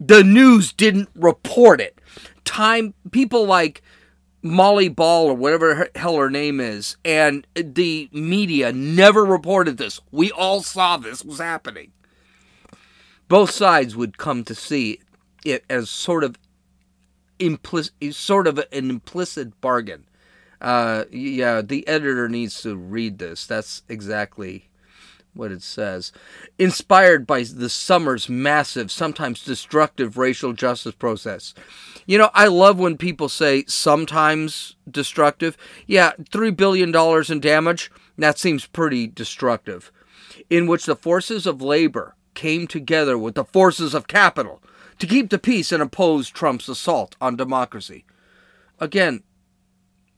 The 0.01 0.23
news 0.23 0.73
didn't 0.73 1.09
report 1.15 1.81
it. 1.81 2.01
Time, 2.45 2.95
people 3.11 3.45
like 3.47 3.83
Molly 4.43 4.89
Ball 4.89 5.27
or 5.27 5.35
whatever 5.35 5.89
hell 5.95 6.17
her 6.17 6.31
name 6.31 6.61
is, 6.61 6.97
and 7.05 7.47
the 7.55 8.09
media 8.13 8.73
never 8.73 9.25
reported 9.25 9.77
this. 9.77 10.01
We 10.13 10.31
all 10.31 10.63
saw 10.63 10.97
this 10.97 11.25
was 11.25 11.39
happening. 11.39 11.93
Both 13.29 13.51
sides 13.51 13.97
would 13.97 14.17
come 14.17 14.45
to 14.45 14.55
see 14.55 15.01
it 15.45 15.65
as 15.69 15.91
sort 15.91 16.25
of 16.25 16.37
implicit, 17.39 18.15
sort 18.15 18.47
of 18.47 18.59
an 18.59 18.91
implicit 18.91 19.61
bargain. 19.61 20.07
Uh, 20.61 21.05
yeah, 21.11 21.62
the 21.62 21.87
editor 21.87 22.29
needs 22.29 22.62
to 22.62 22.77
read 22.77 23.19
this. 23.19 23.47
That's 23.47 23.83
exactly 23.88 24.69
what 25.35 25.53
it 25.53 25.62
says. 25.62 26.12
Inspired 26.59 27.27
by 27.27 27.45
the 27.45 27.69
summer's 27.69 28.29
massive, 28.29 28.91
sometimes 28.91 29.45
destructive 29.45 30.19
racial 30.19 30.53
justice 30.53 30.95
process. 30.95 31.55
You 32.07 32.19
know, 32.19 32.31
I 32.35 32.49
love 32.49 32.79
when 32.79 32.97
people 32.97 33.29
say 33.29 33.65
sometimes 33.67 34.77
destructive. 34.91 35.57
Yeah, 35.87 36.12
$3 36.19 36.57
billion 36.57 36.95
in 37.31 37.41
damage, 37.41 37.91
that 38.17 38.38
seems 38.38 38.67
pretty 38.67 39.07
destructive. 39.07 39.93
In 40.50 40.67
which 40.67 40.87
the 40.87 40.97
forces 40.97 41.47
of 41.47 41.62
labor 41.62 42.17
came 42.35 42.67
together 42.67 43.17
with 43.17 43.35
the 43.35 43.45
forces 43.45 43.95
of 43.95 44.09
capital 44.09 44.62
to 44.99 45.07
keep 45.07 45.31
the 45.31 45.38
peace 45.38 45.71
and 45.73 45.83
oppose 45.83 46.29
Trump's 46.29 46.69
assault 46.69 47.17
on 47.21 47.37
democracy. 47.37 48.05
Again, 48.81 49.23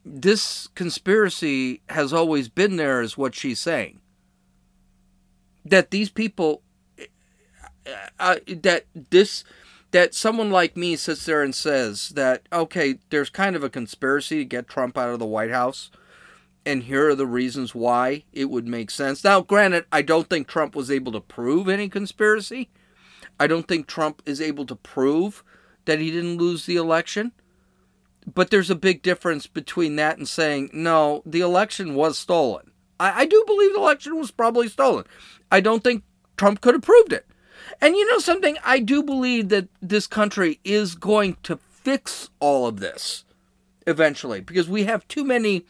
this 0.04 0.68
conspiracy 0.68 1.82
has 1.88 2.12
always 2.12 2.48
been 2.48 2.76
there, 2.76 3.00
is 3.00 3.18
what 3.18 3.34
she's 3.34 3.60
saying. 3.60 4.00
That 5.64 5.90
these 5.90 6.10
people, 6.10 6.62
uh, 7.86 7.90
uh, 8.18 8.36
that 8.46 8.86
this, 9.10 9.44
that 9.90 10.14
someone 10.14 10.50
like 10.50 10.76
me 10.76 10.96
sits 10.96 11.24
there 11.26 11.42
and 11.42 11.54
says 11.54 12.10
that, 12.10 12.48
okay, 12.52 12.98
there's 13.10 13.30
kind 13.30 13.56
of 13.56 13.62
a 13.62 13.70
conspiracy 13.70 14.38
to 14.38 14.44
get 14.44 14.68
Trump 14.68 14.96
out 14.96 15.10
of 15.10 15.18
the 15.18 15.26
White 15.26 15.50
House, 15.50 15.90
and 16.64 16.84
here 16.84 17.10
are 17.10 17.14
the 17.14 17.26
reasons 17.26 17.74
why 17.74 18.24
it 18.32 18.50
would 18.50 18.66
make 18.66 18.90
sense. 18.90 19.22
Now, 19.22 19.40
granted, 19.40 19.84
I 19.92 20.02
don't 20.02 20.28
think 20.28 20.46
Trump 20.46 20.74
was 20.74 20.90
able 20.90 21.12
to 21.12 21.20
prove 21.20 21.68
any 21.68 21.88
conspiracy 21.88 22.70
I 23.40 23.46
don't 23.46 23.66
think 23.66 23.86
Trump 23.86 24.22
is 24.26 24.38
able 24.38 24.66
to 24.66 24.76
prove 24.76 25.42
that 25.86 25.98
he 25.98 26.10
didn't 26.10 26.36
lose 26.36 26.66
the 26.66 26.76
election. 26.76 27.32
But 28.32 28.50
there's 28.50 28.70
a 28.70 28.74
big 28.74 29.02
difference 29.02 29.46
between 29.46 29.96
that 29.96 30.18
and 30.18 30.28
saying, 30.28 30.70
no, 30.72 31.22
the 31.24 31.40
election 31.40 31.94
was 31.94 32.18
stolen. 32.18 32.70
I, 32.98 33.22
I 33.22 33.26
do 33.26 33.42
believe 33.46 33.72
the 33.72 33.80
election 33.80 34.18
was 34.18 34.30
probably 34.30 34.68
stolen. 34.68 35.04
I 35.50 35.60
don't 35.60 35.82
think 35.82 36.04
Trump 36.36 36.60
could 36.60 36.74
have 36.74 36.82
proved 36.82 37.12
it. 37.12 37.26
And 37.80 37.96
you 37.96 38.06
know 38.10 38.18
something? 38.18 38.56
I 38.64 38.78
do 38.78 39.02
believe 39.02 39.48
that 39.48 39.68
this 39.80 40.06
country 40.06 40.60
is 40.64 40.94
going 40.94 41.36
to 41.44 41.58
fix 41.70 42.28
all 42.40 42.66
of 42.66 42.80
this 42.80 43.24
eventually 43.86 44.40
because 44.40 44.68
we 44.68 44.84
have 44.84 45.08
too 45.08 45.24
many 45.24 45.64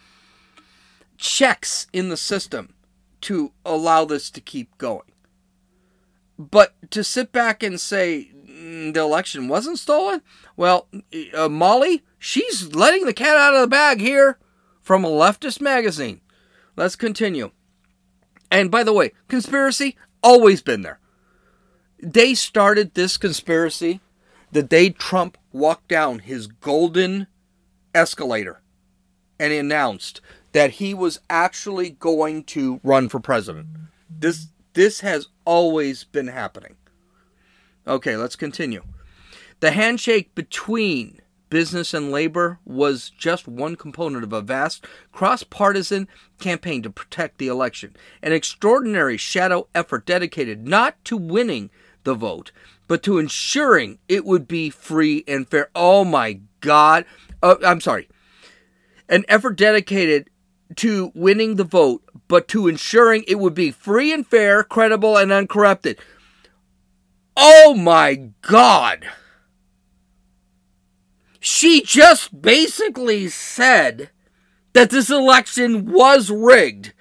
checks 1.16 1.86
in 1.92 2.08
the 2.08 2.16
system 2.16 2.74
to 3.20 3.52
allow 3.64 4.04
this 4.04 4.30
to 4.30 4.40
keep 4.40 4.76
going. 4.78 5.12
But 6.38 6.74
to 6.90 7.04
sit 7.04 7.32
back 7.32 7.62
and 7.62 7.78
say 7.78 8.30
mm, 8.46 8.94
the 8.94 9.00
election 9.00 9.46
wasn't 9.46 9.78
stolen, 9.78 10.22
well, 10.56 10.88
uh, 11.34 11.48
Molly, 11.48 12.02
she's 12.20 12.72
letting 12.72 13.06
the 13.06 13.12
cat 13.12 13.36
out 13.36 13.54
of 13.54 13.62
the 13.62 13.66
bag 13.66 14.00
here 14.00 14.38
from 14.80 15.04
a 15.04 15.08
leftist 15.08 15.60
magazine. 15.60 16.20
Let's 16.76 16.94
continue. 16.94 17.50
And 18.52 18.70
by 18.70 18.84
the 18.84 18.92
way, 18.92 19.12
conspiracy 19.26 19.96
always 20.22 20.62
been 20.62 20.82
there. 20.82 21.00
They 22.00 22.34
started 22.34 22.94
this 22.94 23.16
conspiracy 23.16 24.00
the 24.52 24.62
day 24.62 24.90
Trump 24.90 25.38
walked 25.52 25.88
down 25.88 26.20
his 26.20 26.46
golden 26.46 27.28
escalator 27.94 28.60
and 29.38 29.52
announced 29.52 30.20
that 30.52 30.72
he 30.72 30.92
was 30.92 31.20
actually 31.30 31.90
going 31.90 32.44
to 32.44 32.80
run 32.82 33.08
for 33.08 33.20
president. 33.20 33.68
This 34.08 34.48
this 34.72 35.00
has 35.00 35.28
always 35.44 36.04
been 36.04 36.28
happening. 36.28 36.76
Okay, 37.86 38.16
let's 38.16 38.36
continue. 38.36 38.82
The 39.60 39.72
handshake 39.72 40.34
between 40.34 41.20
business 41.50 41.92
and 41.92 42.10
labor 42.10 42.58
was 42.64 43.10
just 43.10 43.46
one 43.46 43.76
component 43.76 44.24
of 44.24 44.32
a 44.32 44.40
vast 44.40 44.86
cross 45.12 45.42
partisan 45.42 46.08
campaign 46.38 46.82
to 46.82 46.90
protect 46.90 47.38
the 47.38 47.48
election, 47.48 47.94
an 48.22 48.32
extraordinary 48.32 49.16
shadow 49.16 49.68
effort 49.74 50.06
dedicated 50.06 50.66
not 50.66 51.04
to 51.04 51.16
winning 51.16 51.70
the 52.04 52.14
vote, 52.14 52.52
but 52.88 53.02
to 53.02 53.18
ensuring 53.18 53.98
it 54.08 54.24
would 54.24 54.48
be 54.48 54.70
free 54.70 55.24
and 55.28 55.48
fair. 55.48 55.68
Oh 55.74 56.04
my 56.04 56.40
God. 56.60 57.04
Uh, 57.42 57.56
I'm 57.64 57.80
sorry. 57.80 58.08
An 59.08 59.24
effort 59.28 59.56
dedicated 59.56 60.30
to 60.76 61.10
winning 61.14 61.56
the 61.56 61.64
vote, 61.64 62.02
but 62.28 62.48
to 62.48 62.68
ensuring 62.68 63.24
it 63.26 63.38
would 63.38 63.54
be 63.54 63.70
free 63.70 64.12
and 64.12 64.26
fair, 64.26 64.62
credible, 64.62 65.16
and 65.16 65.32
uncorrupted. 65.32 65.98
Oh 67.36 67.74
my 67.74 68.30
God! 68.42 69.08
She 71.40 71.82
just 71.82 72.42
basically 72.42 73.28
said 73.28 74.10
that 74.74 74.90
this 74.90 75.10
election 75.10 75.90
was 75.90 76.30
rigged, 76.30 76.92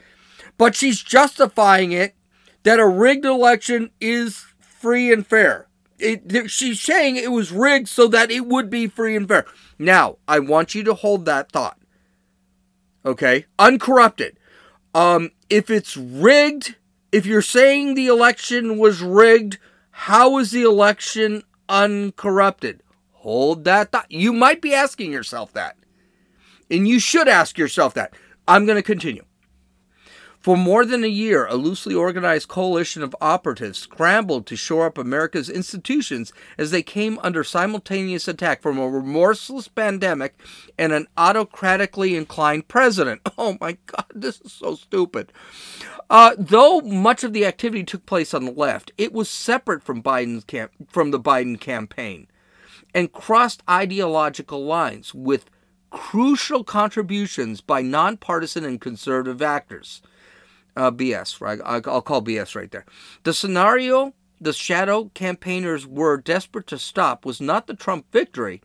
but 0.57 0.75
she's 0.75 1.03
justifying 1.03 1.91
it 1.91 2.15
that 2.63 2.79
a 2.79 2.87
rigged 2.87 3.25
election 3.25 3.91
is 3.99 4.45
free 4.59 5.11
and 5.11 5.27
fair. 5.27 5.67
It, 5.99 6.49
she's 6.49 6.79
saying 6.79 7.17
it 7.17 7.31
was 7.31 7.51
rigged 7.51 7.89
so 7.89 8.07
that 8.07 8.31
it 8.31 8.45
would 8.45 8.69
be 8.69 8.87
free 8.87 9.15
and 9.15 9.27
fair. 9.27 9.45
Now, 9.77 10.17
I 10.27 10.39
want 10.39 10.73
you 10.73 10.83
to 10.83 10.93
hold 10.93 11.25
that 11.25 11.51
thought. 11.51 11.77
Okay? 13.05 13.45
Uncorrupted. 13.57 14.37
Um, 14.95 15.31
if 15.49 15.69
it's 15.69 15.97
rigged, 15.97 16.75
if 17.11 17.25
you're 17.25 17.41
saying 17.41 17.93
the 17.93 18.07
election 18.07 18.77
was 18.77 19.01
rigged, 19.01 19.57
how 19.91 20.37
is 20.37 20.51
the 20.51 20.63
election 20.63 21.43
uncorrupted? 21.67 22.79
Hold 23.19 23.65
that 23.65 23.91
thought. 23.91 24.09
You 24.09 24.31
might 24.31 24.61
be 24.61 24.73
asking 24.73 25.11
yourself 25.11 25.51
that. 25.51 25.75
And 26.71 26.87
you 26.87 26.99
should 26.99 27.27
ask 27.27 27.57
yourself 27.57 27.93
that. 27.95 28.13
I'm 28.47 28.65
going 28.65 28.77
to 28.77 28.81
continue. 28.81 29.25
For 30.39 30.55
more 30.55 30.85
than 30.85 31.03
a 31.03 31.07
year, 31.07 31.45
a 31.45 31.55
loosely 31.55 31.93
organized 31.93 32.47
coalition 32.47 33.03
of 33.03 33.13
operatives 33.19 33.77
scrambled 33.77 34.47
to 34.47 34.55
shore 34.55 34.85
up 34.85 34.97
America's 34.97 35.49
institutions 35.49 36.31
as 36.57 36.71
they 36.71 36.81
came 36.81 37.19
under 37.21 37.43
simultaneous 37.43 38.25
attack 38.25 38.61
from 38.61 38.77
a 38.77 38.87
remorseless 38.87 39.67
pandemic 39.67 40.39
and 40.77 40.93
an 40.93 41.07
autocratically 41.17 42.15
inclined 42.15 42.69
president. 42.69 43.21
Oh 43.37 43.57
my 43.59 43.77
God, 43.85 44.05
this 44.13 44.39
is 44.41 44.53
so 44.53 44.75
stupid. 44.75 45.33
Uh, 46.09 46.35
though 46.37 46.79
much 46.81 47.23
of 47.23 47.33
the 47.33 47.45
activity 47.45 47.83
took 47.83 48.05
place 48.05 48.33
on 48.33 48.45
the 48.45 48.51
left, 48.51 48.91
it 48.97 49.11
was 49.11 49.29
separate 49.29 49.83
from 49.83 50.01
Biden's 50.01 50.45
camp- 50.45 50.71
from 50.89 51.11
the 51.11 51.19
Biden 51.19 51.59
campaign 51.59 52.27
and 52.93 53.11
crossed 53.11 53.63
ideological 53.69 54.63
lines 54.63 55.13
with 55.13 55.49
crucial 55.89 56.63
contributions 56.63 57.61
by 57.61 57.81
nonpartisan 57.81 58.63
and 58.63 58.79
conservative 58.79 59.41
actors. 59.41 60.01
Uh, 60.75 60.91
BS, 60.91 61.41
right? 61.41 61.59
I'll 61.65 62.01
call 62.01 62.21
BS 62.21 62.55
right 62.55 62.71
there. 62.71 62.85
The 63.23 63.33
scenario 63.33 64.13
the 64.41 64.53
shadow 64.53 65.11
campaigners 65.13 65.85
were 65.85 66.17
desperate 66.17 66.67
to 66.67 66.77
stop 66.77 67.25
was 67.25 67.41
not 67.41 67.67
the 67.67 67.73
Trump 67.73 68.05
victory. 68.11 68.61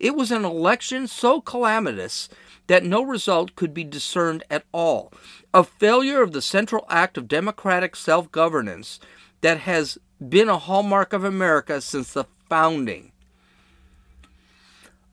It 0.00 0.16
was 0.16 0.30
an 0.30 0.44
election 0.44 1.06
so 1.06 1.40
calamitous 1.40 2.28
that 2.66 2.84
no 2.84 3.02
result 3.02 3.54
could 3.54 3.72
be 3.74 3.84
discerned 3.84 4.42
at 4.50 4.64
all. 4.72 5.12
A 5.52 5.64
failure 5.64 6.22
of 6.22 6.32
the 6.32 6.42
central 6.42 6.84
act 6.88 7.16
of 7.18 7.28
democratic 7.28 7.94
self 7.94 8.32
governance 8.32 8.98
that 9.40 9.60
has 9.60 9.98
been 10.26 10.48
a 10.48 10.58
hallmark 10.58 11.12
of 11.12 11.24
America 11.24 11.80
since 11.80 12.12
the 12.12 12.24
founding. 12.48 13.12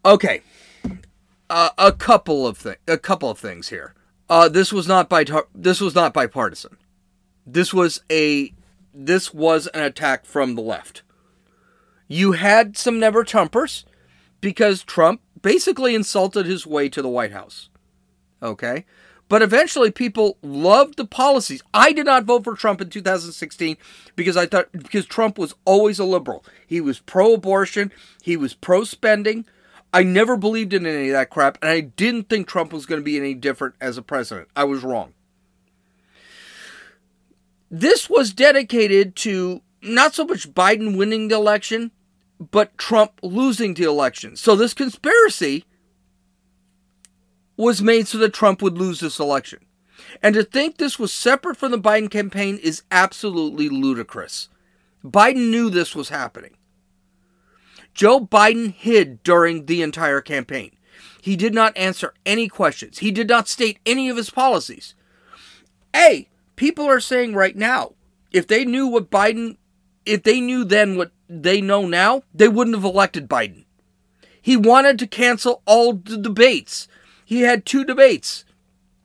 Okay, 0.06 0.42
uh, 1.50 1.72
a 1.80 1.92
couple 1.92 2.46
of 2.46 2.60
things. 2.60 2.78
A 2.88 2.98
couple 2.98 3.30
of 3.30 3.40
things 3.40 3.70
here. 3.70 3.96
Uh, 4.30 4.48
this 4.48 4.72
was 4.72 4.88
not 4.88 5.10
by 5.10 5.26
this 5.54 5.82
was 5.82 5.96
not 5.96 6.14
bipartisan. 6.14 6.78
This 7.46 7.74
was 7.74 8.02
a 8.12 8.54
this 8.94 9.34
was 9.34 9.68
an 9.68 9.82
attack 9.82 10.26
from 10.26 10.54
the 10.54 10.62
left. 10.62 11.02
You 12.08 12.34
had 12.34 12.78
some 12.78 13.00
never 13.00 13.24
Trumpers 13.24 13.84
because 14.42 14.84
Trump 14.84 15.22
basically 15.42 15.96
insulted 15.96 16.46
his 16.46 16.68
way 16.68 16.88
to 16.90 17.02
the 17.02 17.10
White 17.10 17.32
House. 17.32 17.70
Okay? 18.44 18.86
But 19.28 19.42
eventually 19.42 19.90
people 19.90 20.38
loved 20.44 20.98
the 20.98 21.06
policies. 21.06 21.64
I 21.74 21.94
did 21.94 22.06
not 22.06 22.26
vote 22.26 22.44
for 22.44 22.56
Trump 22.56 22.80
in 22.80 22.90
2016 22.90 23.76
because 24.16 24.38
I 24.38 24.46
thought 24.46 24.72
because 24.72 25.08
Trump 25.08 25.40
was 25.40 25.56
always 25.66 25.98
a 25.98 26.06
liberal. 26.06 26.46
He 26.68 26.80
was 26.80 27.00
pro-abortion, 27.00 27.92
he 28.22 28.38
was 28.38 28.54
pro-spending, 28.54 29.46
I 29.96 30.04
never 30.04 30.36
believed 30.36 30.74
in 30.74 30.86
any 30.86 31.08
of 31.08 31.14
that 31.14 31.30
crap, 31.30 31.58
and 31.62 31.72
I 31.72 31.80
didn't 31.80 32.28
think 32.28 32.50
Trump 32.50 32.74
was 32.74 32.86
going 32.86 33.00
to 33.00 33.06
be 33.06 33.16
any 33.16 33.34
different 33.34 33.76
as 33.80 33.98
a 33.98 34.02
president. 34.02 34.50
I 34.54 34.66
was 34.66 34.84
wrong. 34.84 35.14
This 37.72 38.10
was 38.10 38.34
dedicated 38.34 39.16
to 39.18 39.62
not 39.82 40.14
so 40.14 40.26
much 40.26 40.54
Biden 40.54 40.98
winning 40.98 41.30
the 41.30 41.36
election, 41.36 41.92
but 42.52 42.78
Trump 42.78 43.14
losing 43.24 43.74
the 43.74 43.86
election. 43.86 44.36
So 44.36 44.58
this 44.58 44.74
conspiracy 44.74 45.64
was 47.56 47.82
made 47.82 48.10
so 48.10 48.18
that 48.18 48.34
Trump 48.34 48.62
would 48.62 48.78
lose 48.78 49.00
this 49.00 49.18
election. 49.18 49.60
And 50.22 50.36
to 50.36 50.44
think 50.44 50.76
this 50.76 51.00
was 51.00 51.14
separate 51.14 51.56
from 51.56 51.72
the 51.72 51.80
Biden 51.80 52.12
campaign 52.12 52.60
is 52.62 52.84
absolutely 52.92 53.70
ludicrous. 53.70 54.50
Biden 55.06 55.52
knew 55.52 55.70
this 55.70 55.96
was 55.96 56.10
happening. 56.10 56.58
Joe 57.96 58.20
Biden 58.20 58.74
hid 58.74 59.24
during 59.24 59.66
the 59.66 59.82
entire 59.82 60.22
campaign. 60.22 60.76
He 61.22 61.36
did 61.36 61.54
not 61.56 61.76
answer 61.76 62.14
any 62.26 62.48
questions. 62.48 63.00
He 63.00 63.10
did 63.10 63.30
not 63.30 63.48
state 63.48 63.80
any 63.86 64.10
of 64.10 64.18
his 64.18 64.30
policies. 64.30 64.94
A, 65.96 66.28
people 66.58 66.86
are 66.86 67.00
saying 67.00 67.34
right 67.34 67.56
now, 67.56 67.94
if 68.32 68.46
they 68.46 68.66
knew 68.66 68.86
what 68.86 69.10
Biden, 69.10 69.58
if 70.06 70.24
they 70.24 70.42
knew 70.42 70.66
then 70.66 70.98
what 70.98 71.12
they 71.30 71.62
know 71.62 71.88
now, 71.88 72.22
they 72.34 72.50
wouldn't 72.50 72.76
have 72.76 72.84
elected 72.84 73.30
Biden. 73.30 73.64
He 74.42 74.58
wanted 74.58 75.00
to 75.00 75.08
cancel 75.08 75.64
all 75.66 75.94
the 75.94 76.18
debates. 76.18 76.88
He 77.24 77.42
had 77.42 77.66
two 77.66 77.86
debates. 77.86 78.44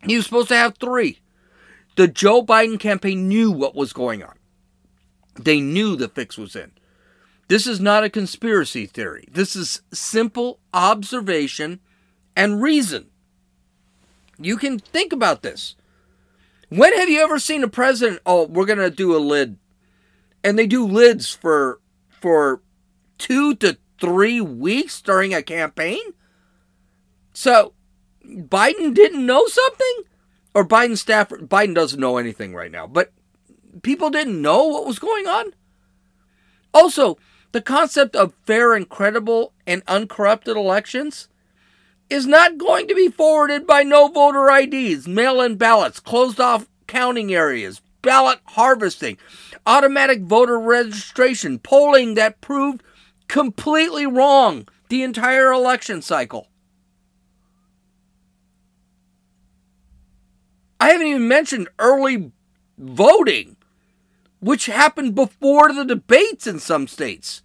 He 0.03 0.17
was 0.17 0.27
supposed 0.27 0.49
to 0.49 0.57
have 0.57 0.77
three. 0.77 1.21
The 1.97 2.09
Joe 2.09 2.43
Biden 2.43 2.79
campaign 2.79 3.29
knew 3.29 3.51
what 3.51 3.75
was 3.75 3.93
going 3.93 4.23
on. 4.23 4.35
They 5.37 5.61
knew 5.61 5.97
the 5.97 6.09
fix 6.09 6.37
was 6.37 6.57
in. 6.57 6.73
This 7.51 7.67
is 7.67 7.81
not 7.81 8.05
a 8.05 8.09
conspiracy 8.09 8.87
theory. 8.87 9.27
This 9.29 9.57
is 9.57 9.83
simple 9.93 10.61
observation 10.73 11.81
and 12.37 12.63
reason. 12.63 13.07
You 14.39 14.57
can 14.57 14.79
think 14.79 15.13
about 15.13 15.43
this. 15.43 15.75
When 16.69 16.97
have 16.97 17.09
you 17.09 17.21
ever 17.21 17.41
seen 17.41 17.65
a 17.65 17.69
president, 17.69 18.21
oh, 18.25 18.47
we're 18.47 18.67
going 18.67 18.79
to 18.79 18.89
do 18.89 19.17
a 19.17 19.19
lid. 19.19 19.59
And 20.45 20.57
they 20.57 20.69
do 20.69 20.87
lids 20.87 21.35
for 21.35 21.81
for 22.09 22.63
2 23.19 23.57
to 23.57 23.77
3 24.01 24.41
weeks 24.43 25.03
during 25.03 25.35
a 25.35 25.43
campaign? 25.43 26.15
So, 27.33 27.73
Biden 28.25 28.95
didn't 28.95 29.27
know 29.27 29.49
something? 29.49 30.05
Or 30.55 30.65
Biden 30.65 30.97
staff 30.97 31.31
Biden 31.31 31.75
doesn't 31.75 31.99
know 31.99 32.17
anything 32.17 32.55
right 32.55 32.71
now, 32.71 32.87
but 32.87 33.13
people 33.83 34.09
didn't 34.09 34.41
know 34.41 34.67
what 34.67 34.87
was 34.87 35.01
going 35.01 35.27
on? 35.27 35.53
Also, 36.73 37.19
the 37.53 37.63
concept 37.63 38.15
of 38.15 38.35
fair 38.45 38.75
and 38.75 38.89
credible 38.89 39.53
and 39.67 39.83
uncorrupted 39.89 40.57
elections 40.57 41.29
is 42.09 42.27
not 42.27 42.59
going 42.59 42.89
to 42.89 42.95
be 42.95 43.09
forwarded 43.09 43.67
by 43.67 43.83
no 43.83 44.09
voter 44.09 44.51
IDs, 44.51 45.07
mail 45.07 45.41
in 45.41 45.57
ballots, 45.57 46.01
closed 46.01 46.41
off 46.41 46.67
counting 46.87 47.33
areas, 47.33 47.81
ballot 48.03 48.41
harvesting, 48.45 49.17
automatic 49.67 50.23
voter 50.23 50.59
registration, 50.59 51.59
polling 51.59 52.15
that 52.15 52.41
proved 52.41 52.83
completely 53.29 54.07
wrong 54.07 54.67
the 54.89 55.03
entire 55.03 55.53
election 55.53 56.03
cycle. 56.03 56.49
I 60.81 60.91
haven't 60.91 61.07
even 61.07 61.29
mentioned 61.29 61.69
early 61.79 62.33
voting 62.79 63.57
which 64.41 64.67
happened 64.67 65.15
before 65.15 65.73
the 65.73 65.85
debates 65.85 66.47
in 66.47 66.59
some 66.59 66.89
states. 66.89 67.43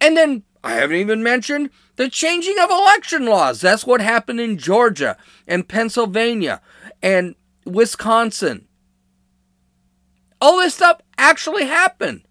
And 0.00 0.16
then 0.16 0.44
I 0.64 0.72
haven't 0.74 0.96
even 0.96 1.22
mentioned 1.22 1.70
the 1.96 2.08
changing 2.08 2.58
of 2.58 2.70
election 2.70 3.26
laws. 3.26 3.60
That's 3.60 3.86
what 3.86 4.00
happened 4.00 4.40
in 4.40 4.58
Georgia 4.58 5.16
and 5.46 5.68
Pennsylvania 5.68 6.60
and 7.02 7.34
Wisconsin. 7.64 8.66
All 10.40 10.56
this 10.56 10.74
stuff 10.74 11.00
actually 11.18 11.66
happened. 11.66 12.22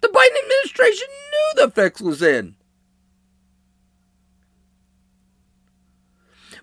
The 0.00 0.08
Biden 0.08 0.42
administration 0.44 1.08
knew 1.30 1.64
the 1.64 1.70
fix 1.70 2.00
was 2.00 2.22
in. 2.22 2.56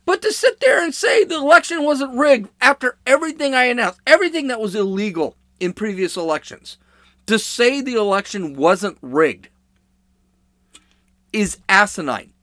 But 0.06 0.22
to 0.24 0.34
sit 0.34 0.60
there 0.60 0.84
and 0.84 0.94
say 0.94 1.24
the 1.24 1.38
election 1.38 1.84
wasn't 1.84 2.18
rigged 2.18 2.50
after 2.60 2.98
everything 3.06 3.54
I 3.54 3.66
announced, 3.66 4.02
everything 4.06 4.48
that 4.48 4.60
was 4.60 4.76
illegal, 4.76 5.38
in 5.62 5.72
previous 5.74 6.18
elections. 6.18 6.78
To 7.28 7.40
say 7.40 7.80
the 7.80 7.94
election 7.94 8.56
wasn't 8.56 8.98
rigged 9.02 9.48
is 11.32 11.60
asinine. 11.70 12.34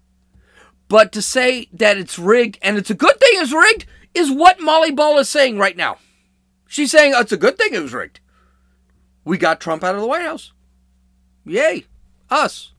But 0.89 1.13
to 1.13 1.21
say 1.21 1.69
that 1.73 1.99
it's 1.99 2.19
rigged 2.19 2.59
and 2.63 2.79
it's 2.79 2.89
a 2.89 2.95
good 2.95 3.21
thing 3.21 3.33
it's 3.35 3.53
rigged 3.53 3.85
is 4.15 4.31
what 4.31 4.61
Molly 4.61 4.93
Ball 4.93 5.19
is 5.19 5.29
saying 5.29 5.59
right 5.59 5.77
now. 5.77 5.99
She's 6.67 6.91
saying 6.91 7.13
it's 7.17 7.33
a 7.33 7.37
good 7.37 7.59
thing 7.59 7.75
it 7.75 7.83
was 7.83 7.93
rigged. 7.93 8.21
We 9.25 9.37
got 9.37 9.61
Trump 9.61 9.85
out 9.85 9.95
of 9.95 10.01
the 10.01 10.07
White 10.07 10.25
House. 10.25 10.53
Yay, 11.45 11.85
us. 12.31 12.73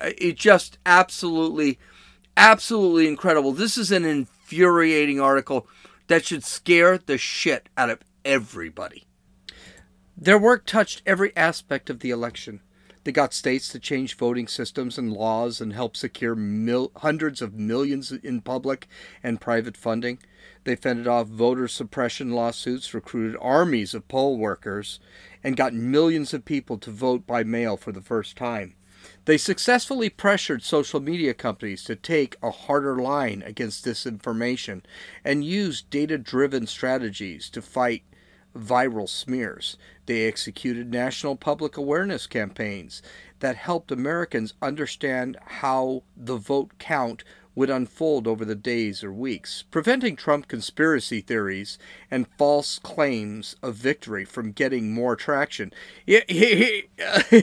It 0.00 0.36
just 0.36 0.78
absolutely, 0.84 1.78
absolutely 2.36 3.08
incredible. 3.08 3.52
This 3.52 3.78
is 3.78 3.90
an 3.90 4.04
infuriating 4.04 5.20
article 5.20 5.66
that 6.08 6.24
should 6.24 6.44
scare 6.44 6.98
the 6.98 7.18
shit 7.18 7.68
out 7.76 7.90
of 7.90 8.00
everybody. 8.26 9.04
Their 10.16 10.38
work 10.38 10.66
touched 10.66 11.02
every 11.06 11.34
aspect 11.36 11.88
of 11.88 12.00
the 12.00 12.10
election. 12.10 12.60
They 13.04 13.12
got 13.12 13.32
states 13.32 13.68
to 13.68 13.78
change 13.78 14.16
voting 14.16 14.48
systems 14.48 14.98
and 14.98 15.12
laws 15.12 15.60
and 15.60 15.72
help 15.72 15.96
secure 15.96 16.34
mil- 16.34 16.90
hundreds 16.96 17.40
of 17.40 17.54
millions 17.54 18.10
in 18.10 18.40
public 18.40 18.88
and 19.22 19.40
private 19.40 19.76
funding. 19.76 20.18
They 20.64 20.74
fended 20.74 21.06
off 21.06 21.28
voter 21.28 21.68
suppression 21.68 22.32
lawsuits, 22.32 22.92
recruited 22.92 23.38
armies 23.40 23.94
of 23.94 24.08
poll 24.08 24.36
workers, 24.36 24.98
and 25.44 25.56
got 25.56 25.72
millions 25.72 26.34
of 26.34 26.44
people 26.44 26.78
to 26.78 26.90
vote 26.90 27.28
by 27.28 27.44
mail 27.44 27.76
for 27.76 27.92
the 27.92 28.00
first 28.00 28.36
time. 28.36 28.74
They 29.26 29.38
successfully 29.38 30.10
pressured 30.10 30.64
social 30.64 30.98
media 30.98 31.32
companies 31.32 31.84
to 31.84 31.94
take 31.94 32.34
a 32.42 32.50
harder 32.50 32.96
line 32.96 33.42
against 33.46 33.84
disinformation 33.84 34.82
and 35.24 35.44
used 35.44 35.90
data 35.90 36.18
driven 36.18 36.66
strategies 36.66 37.48
to 37.50 37.62
fight 37.62 38.02
viral 38.56 39.08
smears. 39.08 39.76
They 40.06 40.26
executed 40.26 40.90
national 40.90 41.36
public 41.36 41.76
awareness 41.76 42.26
campaigns 42.26 43.02
that 43.40 43.56
helped 43.56 43.90
Americans 43.92 44.54
understand 44.62 45.36
how 45.44 46.02
the 46.16 46.36
vote 46.36 46.72
count 46.78 47.24
would 47.54 47.70
unfold 47.70 48.26
over 48.28 48.44
the 48.44 48.54
days 48.54 49.02
or 49.02 49.12
weeks, 49.12 49.64
preventing 49.70 50.14
Trump 50.14 50.46
conspiracy 50.46 51.20
theories 51.20 51.78
and 52.10 52.28
false 52.36 52.78
claims 52.78 53.56
of 53.62 53.74
victory 53.74 54.24
from 54.24 54.52
getting 54.52 54.92
more 54.92 55.16
traction. 55.16 55.72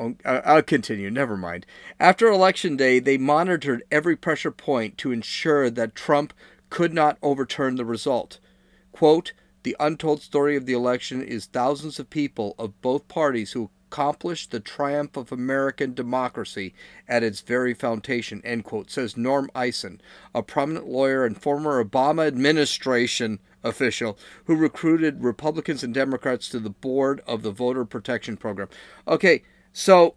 Oh, 0.00 0.14
I'll 0.24 0.62
continue, 0.62 1.10
never 1.10 1.36
mind. 1.36 1.66
After 1.98 2.28
Election 2.28 2.76
Day, 2.76 3.00
they 3.00 3.18
monitored 3.18 3.82
every 3.90 4.14
pressure 4.14 4.52
point 4.52 4.96
to 4.98 5.10
ensure 5.10 5.70
that 5.70 5.96
Trump 5.96 6.32
could 6.70 6.94
not 6.94 7.18
overturn 7.20 7.74
the 7.74 7.84
result. 7.84 8.38
Quote, 8.92 9.32
the 9.68 9.76
untold 9.80 10.22
story 10.22 10.56
of 10.56 10.64
the 10.64 10.72
election 10.72 11.20
is 11.20 11.44
thousands 11.44 11.98
of 11.98 12.08
people 12.08 12.54
of 12.58 12.80
both 12.80 13.06
parties 13.06 13.52
who 13.52 13.68
accomplished 13.90 14.50
the 14.50 14.60
triumph 14.60 15.14
of 15.14 15.30
American 15.30 15.92
democracy 15.92 16.72
at 17.06 17.22
its 17.22 17.42
very 17.42 17.74
foundation, 17.74 18.40
end 18.46 18.64
quote, 18.64 18.90
says 18.90 19.14
Norm 19.14 19.50
Eisen, 19.54 20.00
a 20.34 20.42
prominent 20.42 20.86
lawyer 20.86 21.22
and 21.26 21.36
former 21.36 21.84
Obama 21.84 22.26
administration 22.26 23.40
official 23.62 24.18
who 24.46 24.56
recruited 24.56 25.22
Republicans 25.22 25.84
and 25.84 25.92
Democrats 25.92 26.48
to 26.48 26.58
the 26.58 26.70
board 26.70 27.20
of 27.26 27.42
the 27.42 27.50
Voter 27.50 27.84
Protection 27.84 28.38
Program. 28.38 28.68
Okay, 29.06 29.42
so 29.74 30.14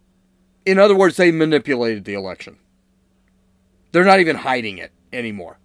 in 0.66 0.80
other 0.80 0.96
words, 0.96 1.18
they 1.18 1.30
manipulated 1.30 2.06
the 2.06 2.14
election. 2.14 2.56
They're 3.92 4.06
not 4.06 4.22
even 4.22 4.38
hiding 4.38 4.78
it 4.78 4.94
anymore. 5.12 5.60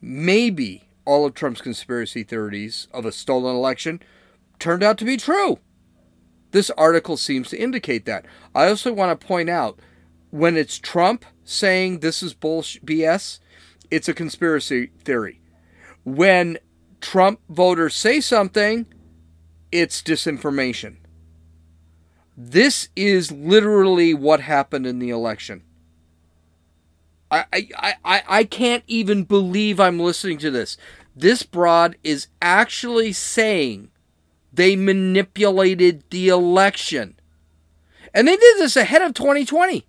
Maybe 0.00 0.85
all 1.06 1.24
of 1.24 1.34
Trump's 1.34 1.62
conspiracy 1.62 2.22
theories 2.22 2.88
of 2.92 3.06
a 3.06 3.12
stolen 3.12 3.56
election 3.56 4.02
turned 4.58 4.82
out 4.82 4.98
to 4.98 5.04
be 5.04 5.16
true. 5.16 5.58
This 6.50 6.70
article 6.70 7.16
seems 7.16 7.48
to 7.50 7.60
indicate 7.60 8.04
that. 8.04 8.26
I 8.54 8.68
also 8.68 8.92
want 8.92 9.18
to 9.18 9.26
point 9.26 9.48
out 9.48 9.78
when 10.30 10.56
it's 10.56 10.78
Trump 10.78 11.24
saying 11.44 12.00
this 12.00 12.22
is 12.22 12.34
bullshit 12.34 12.84
BS, 12.84 13.40
it's 13.90 14.08
a 14.08 14.14
conspiracy 14.14 14.90
theory. 15.02 15.40
When 16.04 16.58
Trump 17.00 17.40
voters 17.48 17.94
say 17.94 18.20
something, 18.20 18.86
it's 19.70 20.02
disinformation. 20.02 20.96
This 22.36 22.88
is 22.94 23.32
literally 23.32 24.12
what 24.12 24.40
happened 24.40 24.86
in 24.86 24.98
the 24.98 25.10
election. 25.10 25.62
I, 27.30 27.44
I, 27.52 27.94
I, 28.04 28.22
I 28.28 28.44
can't 28.44 28.84
even 28.86 29.24
believe 29.24 29.80
I'm 29.80 29.98
listening 29.98 30.38
to 30.38 30.50
this. 30.50 30.76
This 31.14 31.42
broad 31.42 31.96
is 32.04 32.28
actually 32.40 33.12
saying 33.12 33.90
they 34.52 34.76
manipulated 34.76 36.04
the 36.10 36.28
election. 36.28 37.18
And 38.14 38.28
they 38.28 38.36
did 38.36 38.58
this 38.58 38.76
ahead 38.76 39.02
of 39.02 39.14
2020. 39.14 39.86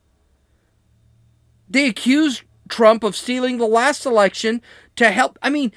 They 1.69 1.87
accused 1.87 2.43
Trump 2.69 3.03
of 3.03 3.15
stealing 3.15 3.57
the 3.57 3.67
last 3.67 4.05
election 4.05 4.61
to 4.95 5.11
help. 5.11 5.37
I 5.41 5.49
mean, 5.49 5.71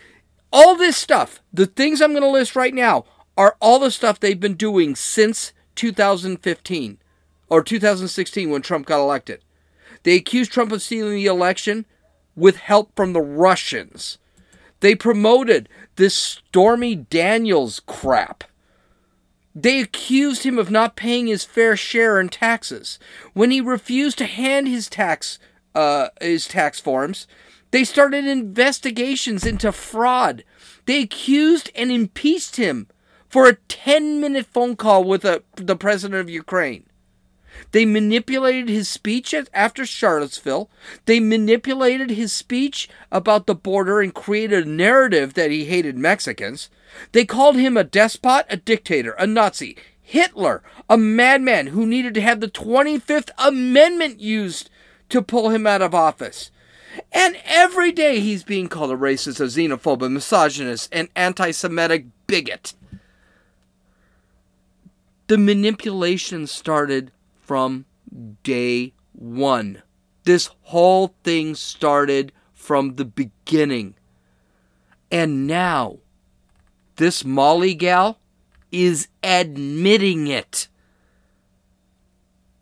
all 0.53 0.77
this 0.77 0.97
stuff, 0.97 1.41
the 1.53 1.67
things 1.67 2.01
I'm 2.01 2.13
going 2.13 2.23
to 2.23 2.29
list 2.29 2.57
right 2.57 2.75
now, 2.75 3.05
are 3.37 3.57
all 3.61 3.79
the 3.79 3.91
stuff 3.91 4.19
they've 4.19 4.39
been 4.39 4.55
doing 4.55 4.95
since 4.95 5.53
2015 5.77 6.99
or 7.49 7.63
2016 7.63 8.51
when 8.51 8.63
Trump 8.63 8.87
got 8.87 9.01
elected. 9.01 9.45
They 10.03 10.17
accused 10.17 10.53
Trump 10.53 10.73
of 10.73 10.83
stealing 10.83 11.15
the 11.15 11.27
election 11.27 11.87
with 12.35 12.57
help 12.57 12.95
from 12.97 13.13
the 13.13 13.21
Russians. 13.21 14.19
They 14.81 14.95
promoted 14.95 15.69
this 15.97 16.15
Stormy 16.15 16.95
Daniels 16.95 17.81
crap. 17.87 18.45
They 19.55 19.81
accused 19.81 20.45
him 20.45 20.59
of 20.59 20.71
not 20.71 20.97
paying 20.97 21.27
his 21.27 21.45
fair 21.45 21.77
share 21.77 22.21
in 22.21 22.29
taxes. 22.29 22.99
When 23.35 23.51
he 23.51 23.61
refused 23.61 24.19
to 24.19 24.27
hand 24.27 24.69
his 24.69 24.89
tax 24.89 25.39
uh, 25.75 26.09
his 26.21 26.49
tax 26.49 26.81
forms, 26.81 27.27
they 27.71 27.85
started 27.85 28.25
investigations 28.25 29.47
into 29.47 29.71
fraud. 29.71 30.45
They 30.87 31.03
accused 31.03 31.71
and 31.75 31.93
impeached 31.93 32.57
him 32.57 32.89
for 33.29 33.47
a 33.47 33.55
10 33.69 34.21
minute 34.21 34.47
phone 34.47 34.77
call 34.77 35.05
with 35.05 35.25
a, 35.25 35.43
the 35.57 35.77
president 35.77 36.21
of 36.21 36.31
Ukraine. 36.31 36.90
They 37.73 37.85
manipulated 37.85 38.69
his 38.69 38.89
speech 38.89 39.35
after 39.55 39.87
Charlottesville. 39.87 40.71
They 41.07 41.21
manipulated 41.21 42.11
his 42.11 42.33
speech 42.33 42.89
about 43.13 43.47
the 43.47 43.55
border 43.55 44.01
and 44.01 44.15
created 44.15 44.67
a 44.67 44.71
narrative 44.71 45.35
that 45.35 45.51
he 45.51 45.67
hated 45.67 45.97
Mexicans. 45.97 46.69
They 47.13 47.25
called 47.25 47.57
him 47.57 47.77
a 47.77 47.85
despot, 47.85 48.47
a 48.49 48.57
dictator, 48.57 49.13
a 49.13 49.27
Nazi, 49.27 49.77
Hitler, 50.03 50.63
a 50.89 50.97
madman 50.97 51.69
who 51.69 51.87
needed 51.87 52.15
to 52.15 52.21
have 52.21 52.41
the 52.41 52.49
25th 52.49 53.31
Amendment 53.39 54.21
used 54.21 54.71
to 55.09 55.23
pull 55.23 55.51
him 55.51 55.67
out 55.67 55.83
of 55.83 55.95
office. 55.95 56.51
And 57.13 57.37
every 57.45 57.93
day 57.93 58.19
he's 58.19 58.43
being 58.43 58.69
called 58.69 58.91
a 58.91 58.97
racist, 58.97 59.41
a 59.41 59.45
xenophobe, 59.45 60.03
a 60.03 60.09
misogynist, 60.09 60.93
an 60.93 61.09
anti 61.15 61.53
Semitic 61.53 62.07
bigot. 62.27 62.75
The 65.29 65.39
manipulation 65.39 66.49
started 66.49 67.13
from 67.51 67.85
day 68.45 68.93
one. 69.11 69.83
This 70.23 70.51
whole 70.63 71.17
thing 71.25 71.57
started 71.57 72.31
from 72.55 72.95
the 72.95 73.05
beginning. 73.05 73.97
And 75.11 75.49
now, 75.49 75.97
this 76.95 77.25
Molly 77.25 77.75
gal 77.75 78.21
is 78.71 79.09
admitting 79.25 80.29
it. 80.29 80.69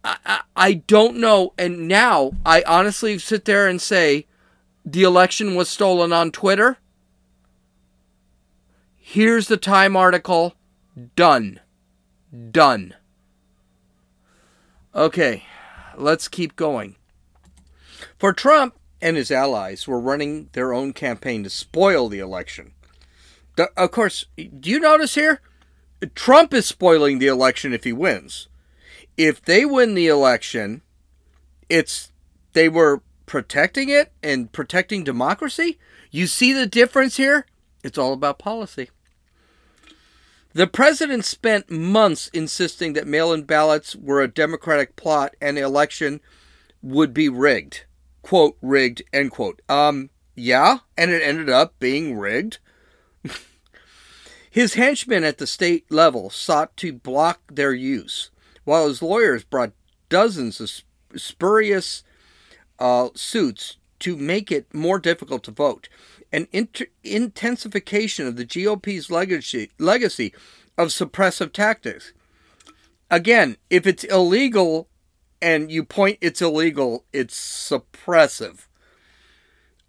I, 0.03 0.16
I, 0.24 0.40
I 0.57 0.72
don't 0.72 1.18
know. 1.18 1.53
And 1.59 1.87
now, 1.87 2.33
I 2.46 2.64
honestly 2.66 3.18
sit 3.18 3.44
there 3.44 3.68
and 3.68 3.83
say 3.83 4.27
the 4.87 5.03
election 5.03 5.55
was 5.55 5.68
stolen 5.68 6.14
on 6.14 6.31
Twitter. 6.31 6.79
Here's 8.96 9.48
the 9.48 9.59
Time 9.59 9.98
article. 9.98 10.55
Done. 11.14 11.61
Done. 12.51 12.94
Okay, 14.98 15.44
let's 15.96 16.26
keep 16.26 16.56
going. 16.56 16.96
For 18.18 18.32
Trump 18.32 18.74
and 19.00 19.16
his 19.16 19.30
allies 19.30 19.87
were 19.87 20.00
running 20.00 20.48
their 20.54 20.74
own 20.74 20.92
campaign 20.92 21.44
to 21.44 21.50
spoil 21.50 22.08
the 22.08 22.18
election. 22.18 22.72
The, 23.54 23.70
of 23.76 23.92
course, 23.92 24.26
do 24.37 24.68
you 24.68 24.80
notice 24.80 25.14
here? 25.14 25.40
Trump 26.16 26.52
is 26.52 26.66
spoiling 26.66 27.20
the 27.20 27.28
election 27.28 27.72
if 27.72 27.84
he 27.84 27.92
wins. 27.92 28.48
If 29.16 29.40
they 29.40 29.64
win 29.64 29.94
the 29.94 30.08
election, 30.08 30.82
it's 31.68 32.11
they 32.52 32.68
were 32.68 33.02
protecting 33.24 33.90
it 33.90 34.11
and 34.20 34.50
protecting 34.50 35.04
democracy. 35.04 35.78
You 36.11 36.26
see 36.26 36.52
the 36.52 36.66
difference 36.66 37.18
here? 37.18 37.46
It's 37.84 37.98
all 37.98 38.14
about 38.14 38.40
policy. 38.40 38.90
The 40.54 40.66
president 40.66 41.24
spent 41.24 41.70
months 41.70 42.28
insisting 42.32 42.94
that 42.94 43.06
mail 43.06 43.32
in 43.32 43.42
ballots 43.42 43.94
were 43.94 44.22
a 44.22 44.28
Democratic 44.28 44.96
plot 44.96 45.37
and 45.40 45.56
the 45.56 45.62
election 45.62 46.20
would 46.82 47.12
be 47.12 47.28
rigged. 47.28 47.84
Quote, 48.22 48.56
rigged, 48.62 49.02
end 49.12 49.30
quote. 49.30 49.61
Um, 49.68 50.11
yeah, 50.34 50.78
and 50.96 51.11
it 51.11 51.22
ended 51.22 51.50
up 51.50 51.74
being 51.78 52.16
rigged. 52.16 52.58
his 54.50 54.74
henchmen 54.74 55.24
at 55.24 55.38
the 55.38 55.46
state 55.46 55.90
level 55.90 56.30
sought 56.30 56.76
to 56.78 56.92
block 56.92 57.40
their 57.52 57.72
use, 57.72 58.30
while 58.64 58.88
his 58.88 59.02
lawyers 59.02 59.44
brought 59.44 59.72
dozens 60.08 60.61
of 60.61 60.70
spurious 61.20 62.04
uh, 62.78 63.08
suits 63.14 63.76
to 64.00 64.16
make 64.16 64.52
it 64.52 64.72
more 64.72 64.98
difficult 64.98 65.42
to 65.44 65.50
vote 65.50 65.88
an 66.32 66.48
inter- 66.52 66.86
intensification 67.02 68.26
of 68.26 68.36
the 68.36 68.44
GOP's 68.44 69.10
legacy, 69.10 69.70
legacy 69.78 70.34
of 70.76 70.88
suppressive 70.88 71.52
tactics. 71.52 72.12
Again, 73.10 73.56
if 73.70 73.86
it's 73.86 74.04
illegal 74.04 74.88
and 75.40 75.70
you 75.70 75.84
point 75.84 76.18
it's 76.20 76.42
illegal, 76.42 77.04
it's 77.12 77.36
suppressive. 77.38 78.66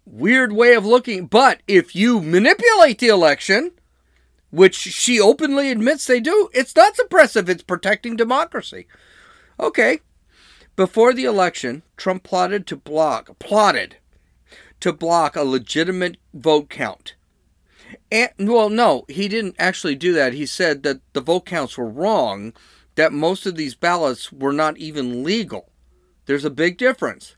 Weird 0.06 0.52
way 0.52 0.74
of 0.74 0.86
looking, 0.86 1.26
but 1.26 1.60
if 1.68 1.94
you 1.94 2.20
manipulate 2.20 2.98
the 2.98 3.08
election, 3.08 3.72
which 4.50 4.74
she 4.74 5.20
openly 5.20 5.70
admits 5.70 6.06
they 6.06 6.20
do, 6.20 6.48
it's 6.52 6.74
not 6.74 6.96
suppressive, 6.96 7.48
it's 7.48 7.62
protecting 7.62 8.16
democracy. 8.16 8.86
Okay, 9.58 10.00
Before 10.74 11.12
the 11.12 11.24
election, 11.24 11.82
Trump 11.98 12.22
plotted 12.22 12.66
to 12.68 12.76
block 12.76 13.38
plotted 13.38 13.96
to 14.80 14.92
block 14.92 15.36
a 15.36 15.44
legitimate 15.44 16.16
vote 16.34 16.68
count. 16.68 17.14
And 18.10 18.30
well, 18.38 18.68
no, 18.68 19.04
he 19.08 19.28
didn't 19.28 19.56
actually 19.58 19.94
do 19.94 20.12
that. 20.14 20.32
He 20.32 20.46
said 20.46 20.82
that 20.82 21.00
the 21.12 21.20
vote 21.20 21.46
counts 21.46 21.76
were 21.76 21.88
wrong, 21.88 22.52
that 22.94 23.12
most 23.12 23.46
of 23.46 23.56
these 23.56 23.74
ballots 23.74 24.32
were 24.32 24.52
not 24.52 24.78
even 24.78 25.24
legal. 25.24 25.70
There's 26.26 26.44
a 26.44 26.50
big 26.50 26.76
difference. 26.78 27.36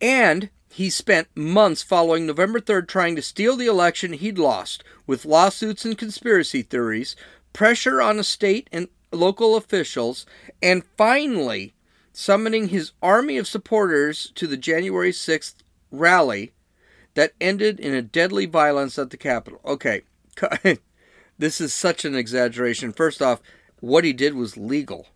And 0.00 0.50
he 0.68 0.90
spent 0.90 1.28
months 1.34 1.82
following 1.82 2.26
November 2.26 2.60
3rd 2.60 2.86
trying 2.88 3.16
to 3.16 3.22
steal 3.22 3.56
the 3.56 3.66
election 3.66 4.12
he'd 4.12 4.38
lost 4.38 4.84
with 5.06 5.24
lawsuits 5.24 5.86
and 5.86 5.96
conspiracy 5.96 6.60
theories, 6.60 7.16
pressure 7.54 8.02
on 8.02 8.18
the 8.18 8.24
state 8.24 8.68
and 8.70 8.88
local 9.10 9.56
officials, 9.56 10.26
and 10.62 10.84
finally 10.98 11.72
summoning 12.16 12.68
his 12.68 12.92
army 13.02 13.36
of 13.36 13.46
supporters 13.46 14.32
to 14.34 14.46
the 14.46 14.56
January 14.56 15.12
6th 15.12 15.56
rally 15.90 16.54
that 17.12 17.34
ended 17.42 17.78
in 17.78 17.92
a 17.92 18.00
deadly 18.00 18.46
violence 18.46 18.98
at 18.98 19.10
the 19.10 19.18
Capitol. 19.18 19.60
Okay, 19.66 20.00
this 21.38 21.60
is 21.60 21.74
such 21.74 22.06
an 22.06 22.14
exaggeration. 22.14 22.94
First 22.94 23.20
off, 23.20 23.42
what 23.80 24.02
he 24.02 24.14
did 24.14 24.32
was 24.32 24.56
legal. 24.56 25.08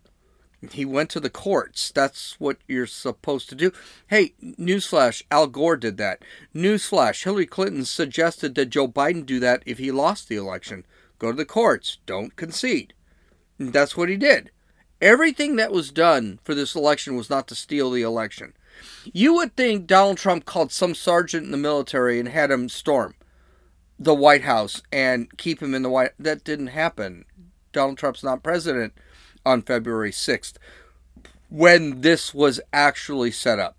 He 0.69 0.85
went 0.85 1.09
to 1.09 1.19
the 1.19 1.31
courts. 1.31 1.89
That's 1.89 2.39
what 2.39 2.57
you're 2.67 2.85
supposed 2.85 3.49
to 3.49 3.55
do. 3.55 3.71
Hey, 4.05 4.35
newsflash, 4.39 5.23
Al 5.31 5.47
Gore 5.47 5.77
did 5.77 5.97
that. 5.97 6.21
Newsflash, 6.53 7.23
Hillary 7.23 7.47
Clinton 7.47 7.83
suggested 7.83 8.53
that 8.53 8.67
Joe 8.67 8.87
Biden 8.87 9.25
do 9.25 9.39
that 9.39 9.63
if 9.65 9.79
he 9.79 9.91
lost 9.91 10.29
the 10.29 10.35
election. 10.35 10.85
Go 11.17 11.31
to 11.31 11.37
the 11.37 11.45
courts. 11.45 11.97
Don't 12.05 12.35
concede. 12.35 12.93
That's 13.57 13.97
what 13.97 14.09
he 14.09 14.17
did. 14.17 14.51
Everything 15.01 15.55
that 15.55 15.71
was 15.71 15.91
done 15.91 16.39
for 16.43 16.53
this 16.53 16.75
election 16.75 17.15
was 17.15 17.29
not 17.29 17.47
to 17.47 17.55
steal 17.55 17.89
the 17.89 18.03
election. 18.03 18.53
You 19.05 19.33
would 19.35 19.55
think 19.55 19.87
Donald 19.87 20.17
Trump 20.17 20.45
called 20.45 20.71
some 20.71 20.93
sergeant 20.93 21.45
in 21.45 21.51
the 21.51 21.57
military 21.57 22.19
and 22.19 22.29
had 22.29 22.51
him 22.51 22.69
storm 22.69 23.15
the 23.97 24.15
White 24.15 24.43
House 24.43 24.81
and 24.91 25.35
keep 25.37 25.61
him 25.61 25.73
in 25.73 25.83
the 25.83 25.89
White. 25.89 26.11
That 26.19 26.43
didn't 26.43 26.67
happen. 26.67 27.25
Donald 27.71 27.97
Trump's 27.97 28.23
not 28.23 28.43
president 28.43 28.93
on 29.45 29.61
February 29.61 30.11
6th 30.11 30.53
when 31.49 32.01
this 32.01 32.33
was 32.33 32.61
actually 32.71 33.31
set 33.31 33.59
up. 33.59 33.77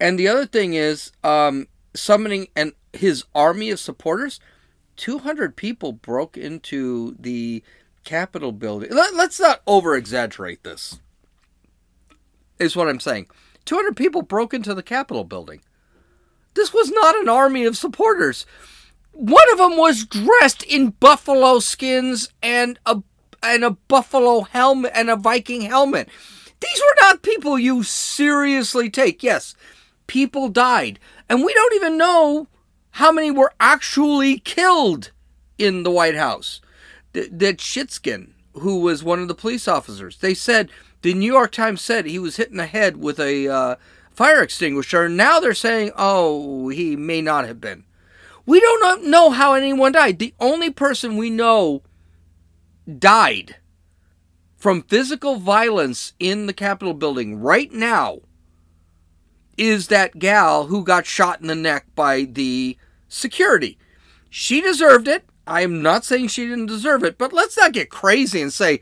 And 0.00 0.18
the 0.18 0.28
other 0.28 0.46
thing 0.46 0.74
is 0.74 1.12
um, 1.22 1.68
summoning 1.94 2.48
and 2.56 2.72
his 2.92 3.24
army 3.34 3.70
of 3.70 3.80
supporters. 3.80 4.40
200 4.96 5.56
people 5.56 5.92
broke 5.92 6.36
into 6.36 7.16
the 7.18 7.62
Capitol 8.04 8.52
building. 8.52 8.90
Let, 8.90 9.14
us 9.14 9.40
not 9.40 9.62
over 9.66 9.94
exaggerate 9.94 10.64
this, 10.64 11.00
is 12.58 12.76
what 12.76 12.88
I'm 12.88 13.00
saying. 13.00 13.26
200 13.64 13.96
people 13.96 14.22
broke 14.22 14.52
into 14.52 14.74
the 14.74 14.82
Capitol 14.82 15.24
building. 15.24 15.60
This 16.54 16.72
was 16.72 16.90
not 16.90 17.16
an 17.16 17.28
army 17.28 17.64
of 17.64 17.76
supporters. 17.76 18.44
One 19.12 19.50
of 19.52 19.58
them 19.58 19.76
was 19.76 20.04
dressed 20.04 20.62
in 20.64 20.90
buffalo 20.90 21.58
skins 21.58 22.30
and 22.42 22.78
a 22.86 23.02
and 23.42 23.64
a 23.64 23.72
buffalo 23.72 24.42
helmet 24.42 24.92
and 24.94 25.10
a 25.10 25.16
Viking 25.16 25.62
helmet. 25.62 26.08
These 26.60 26.80
were 26.80 27.06
not 27.06 27.22
people 27.22 27.58
you 27.58 27.82
seriously 27.82 28.88
take. 28.88 29.22
Yes, 29.22 29.54
people 30.06 30.48
died, 30.48 30.98
and 31.28 31.42
we 31.42 31.52
don't 31.52 31.74
even 31.74 31.98
know 31.98 32.46
how 32.92 33.10
many 33.10 33.30
were 33.30 33.52
actually 33.58 34.38
killed 34.38 35.10
in 35.58 35.82
the 35.82 35.90
White 35.90 36.14
House. 36.14 36.60
That 37.12 37.58
Sicknick, 37.58 38.30
who 38.54 38.80
was 38.80 39.04
one 39.04 39.20
of 39.20 39.28
the 39.28 39.34
police 39.34 39.68
officers, 39.68 40.18
they 40.18 40.34
said 40.34 40.70
the 41.02 41.14
New 41.14 41.30
York 41.30 41.52
Times 41.52 41.82
said 41.82 42.06
he 42.06 42.18
was 42.18 42.36
hit 42.36 42.50
in 42.50 42.56
the 42.56 42.66
head 42.66 42.96
with 42.96 43.18
a 43.20 43.48
uh, 43.48 43.76
fire 44.10 44.42
extinguisher. 44.42 45.08
Now 45.08 45.40
they're 45.40 45.54
saying, 45.54 45.92
oh, 45.96 46.68
he 46.68 46.96
may 46.96 47.20
not 47.20 47.46
have 47.46 47.60
been. 47.60 47.84
We 48.46 48.60
don't 48.60 49.04
know 49.04 49.30
how 49.30 49.54
anyone 49.54 49.92
died. 49.92 50.18
The 50.18 50.34
only 50.40 50.70
person 50.70 51.16
we 51.16 51.30
know 51.30 51.82
died 52.98 53.56
from 54.56 54.82
physical 54.82 55.36
violence 55.36 56.12
in 56.18 56.46
the 56.46 56.52
Capitol 56.52 56.94
building 56.94 57.40
right 57.40 57.72
now 57.72 58.20
is 59.56 59.88
that 59.88 60.18
gal 60.18 60.66
who 60.66 60.84
got 60.84 61.06
shot 61.06 61.40
in 61.40 61.46
the 61.46 61.54
neck 61.54 61.86
by 61.94 62.24
the 62.24 62.76
security. 63.08 63.78
She 64.30 64.60
deserved 64.60 65.08
it. 65.08 65.24
I 65.46 65.62
am 65.62 65.82
not 65.82 66.04
saying 66.04 66.28
she 66.28 66.46
didn't 66.46 66.66
deserve 66.66 67.02
it, 67.04 67.18
but 67.18 67.32
let's 67.32 67.56
not 67.56 67.72
get 67.72 67.90
crazy 67.90 68.40
and 68.40 68.52
say, 68.52 68.80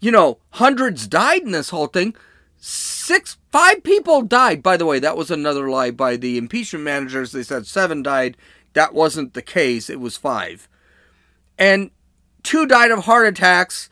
you 0.00 0.10
know, 0.10 0.38
hundreds 0.50 1.06
died 1.06 1.42
in 1.42 1.50
this 1.50 1.70
whole 1.70 1.88
thing. 1.88 2.14
Six, 2.56 3.36
five 3.50 3.82
people 3.82 4.22
died. 4.22 4.62
By 4.62 4.76
the 4.76 4.86
way, 4.86 4.98
that 4.98 5.16
was 5.16 5.30
another 5.30 5.68
lie 5.68 5.90
by 5.90 6.16
the 6.16 6.38
impeachment 6.38 6.84
managers. 6.84 7.32
They 7.32 7.42
said 7.42 7.66
seven 7.66 8.02
died. 8.02 8.36
That 8.74 8.94
wasn't 8.94 9.34
the 9.34 9.42
case. 9.42 9.90
It 9.90 10.00
was 10.00 10.16
five. 10.16 10.68
And 11.58 11.90
two 12.42 12.66
died 12.66 12.90
of 12.90 13.04
heart 13.04 13.26
attacks. 13.26 13.88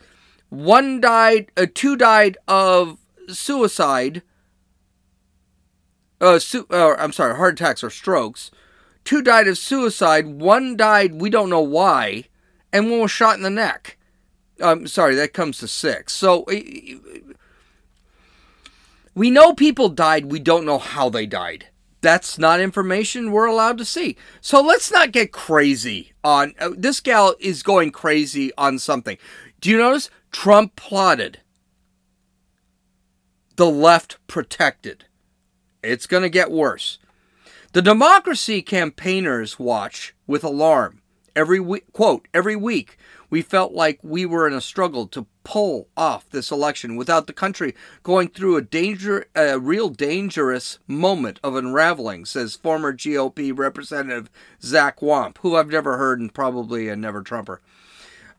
One 0.49 1.01
died, 1.01 1.51
uh, 1.57 1.65
two 1.73 1.97
died 1.97 2.37
of 2.47 2.99
suicide. 3.27 4.21
Uh, 6.21 6.39
su- 6.39 6.67
uh, 6.69 6.95
I'm 6.97 7.11
sorry, 7.11 7.35
heart 7.35 7.53
attacks 7.53 7.83
or 7.83 7.89
strokes. 7.89 8.49
Two 9.07 9.21
died 9.21 9.47
of 9.47 9.57
suicide. 9.57 10.27
One 10.27 10.75
died, 10.75 11.21
we 11.21 11.29
don't 11.29 11.49
know 11.49 11.61
why, 11.61 12.25
and 12.73 12.91
one 12.91 12.99
was 12.99 13.09
shot 13.09 13.37
in 13.37 13.41
the 13.41 13.49
neck. 13.49 13.97
I'm 14.59 14.79
um, 14.79 14.87
sorry, 14.87 15.15
that 15.15 15.31
comes 15.31 15.59
to 15.59 15.67
six. 15.69 16.11
So 16.11 16.45
we 19.15 19.31
know 19.31 19.53
people 19.53 19.87
died. 19.87 20.25
We 20.25 20.39
don't 20.39 20.65
know 20.65 20.77
how 20.77 21.07
they 21.07 21.25
died. 21.25 21.67
That's 22.01 22.37
not 22.37 22.59
information 22.59 23.31
we're 23.31 23.45
allowed 23.45 23.77
to 23.77 23.85
see. 23.85 24.17
So 24.41 24.59
let's 24.59 24.91
not 24.91 25.13
get 25.13 25.31
crazy 25.31 26.11
on 26.21 26.53
uh, 26.59 26.71
this 26.75 26.99
gal 26.99 27.33
is 27.39 27.63
going 27.63 27.91
crazy 27.91 28.51
on 28.57 28.77
something. 28.77 29.17
Do 29.61 29.69
you 29.69 29.77
notice 29.77 30.09
Trump 30.33 30.75
plotted? 30.75 31.39
The 33.55 33.67
left 33.67 34.17
protected. 34.27 35.05
It's 35.81 36.07
going 36.07 36.23
to 36.23 36.29
get 36.29 36.51
worse. 36.51 36.99
The 37.73 37.81
democracy 37.81 38.61
campaigners 38.61 39.59
watch 39.59 40.15
with 40.25 40.43
alarm. 40.43 41.01
Every 41.35 41.59
week, 41.59 41.91
quote, 41.91 42.27
every 42.33 42.55
week, 42.55 42.97
we 43.29 43.41
felt 43.41 43.73
like 43.73 43.99
we 44.01 44.25
were 44.25 44.47
in 44.47 44.53
a 44.53 44.61
struggle 44.61 45.05
to 45.07 45.27
pull 45.43 45.89
off 45.97 46.29
this 46.29 46.49
election 46.49 46.95
without 46.95 47.27
the 47.27 47.33
country 47.33 47.75
going 48.03 48.29
through 48.29 48.55
a 48.55 48.61
danger, 48.61 49.25
a 49.35 49.59
real 49.59 49.89
dangerous 49.89 50.79
moment 50.87 51.41
of 51.43 51.55
unraveling, 51.55 52.25
says 52.25 52.55
former 52.55 52.93
GOP 52.93 53.55
Representative 53.55 54.29
Zach 54.61 55.01
Wamp, 55.01 55.37
who 55.39 55.57
I've 55.57 55.69
never 55.69 55.97
heard 55.97 56.21
and 56.21 56.33
probably 56.33 56.87
a 56.87 56.95
never 56.95 57.21
Trumper. 57.21 57.61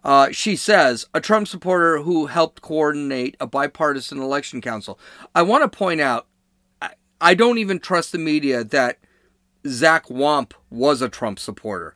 Uh, 0.03 0.31
she 0.33 0.57
says, 0.57 1.07
a 1.13 1.21
Trump 1.21 1.49
supporter 1.49 1.99
who 1.99 2.27
helped 2.27 2.63
coordinate 2.63 3.37
a 3.41 3.47
bipartisan 3.47 4.21
election 4.21 4.63
council. 4.63 4.99
I 5.35 5.43
want 5.43 5.71
to 5.71 5.79
point 5.79 6.01
out, 6.01 6.27
I, 6.81 6.91
I 7.21 7.35
don't 7.35 7.59
even 7.59 7.79
trust 7.79 8.13
the 8.13 8.19
media 8.19 8.65
that 8.65 8.99
Zach 9.67 10.09
Wamp 10.09 10.55
was 10.71 11.03
a 11.03 11.09
Trump 11.09 11.39
supporter. 11.39 11.95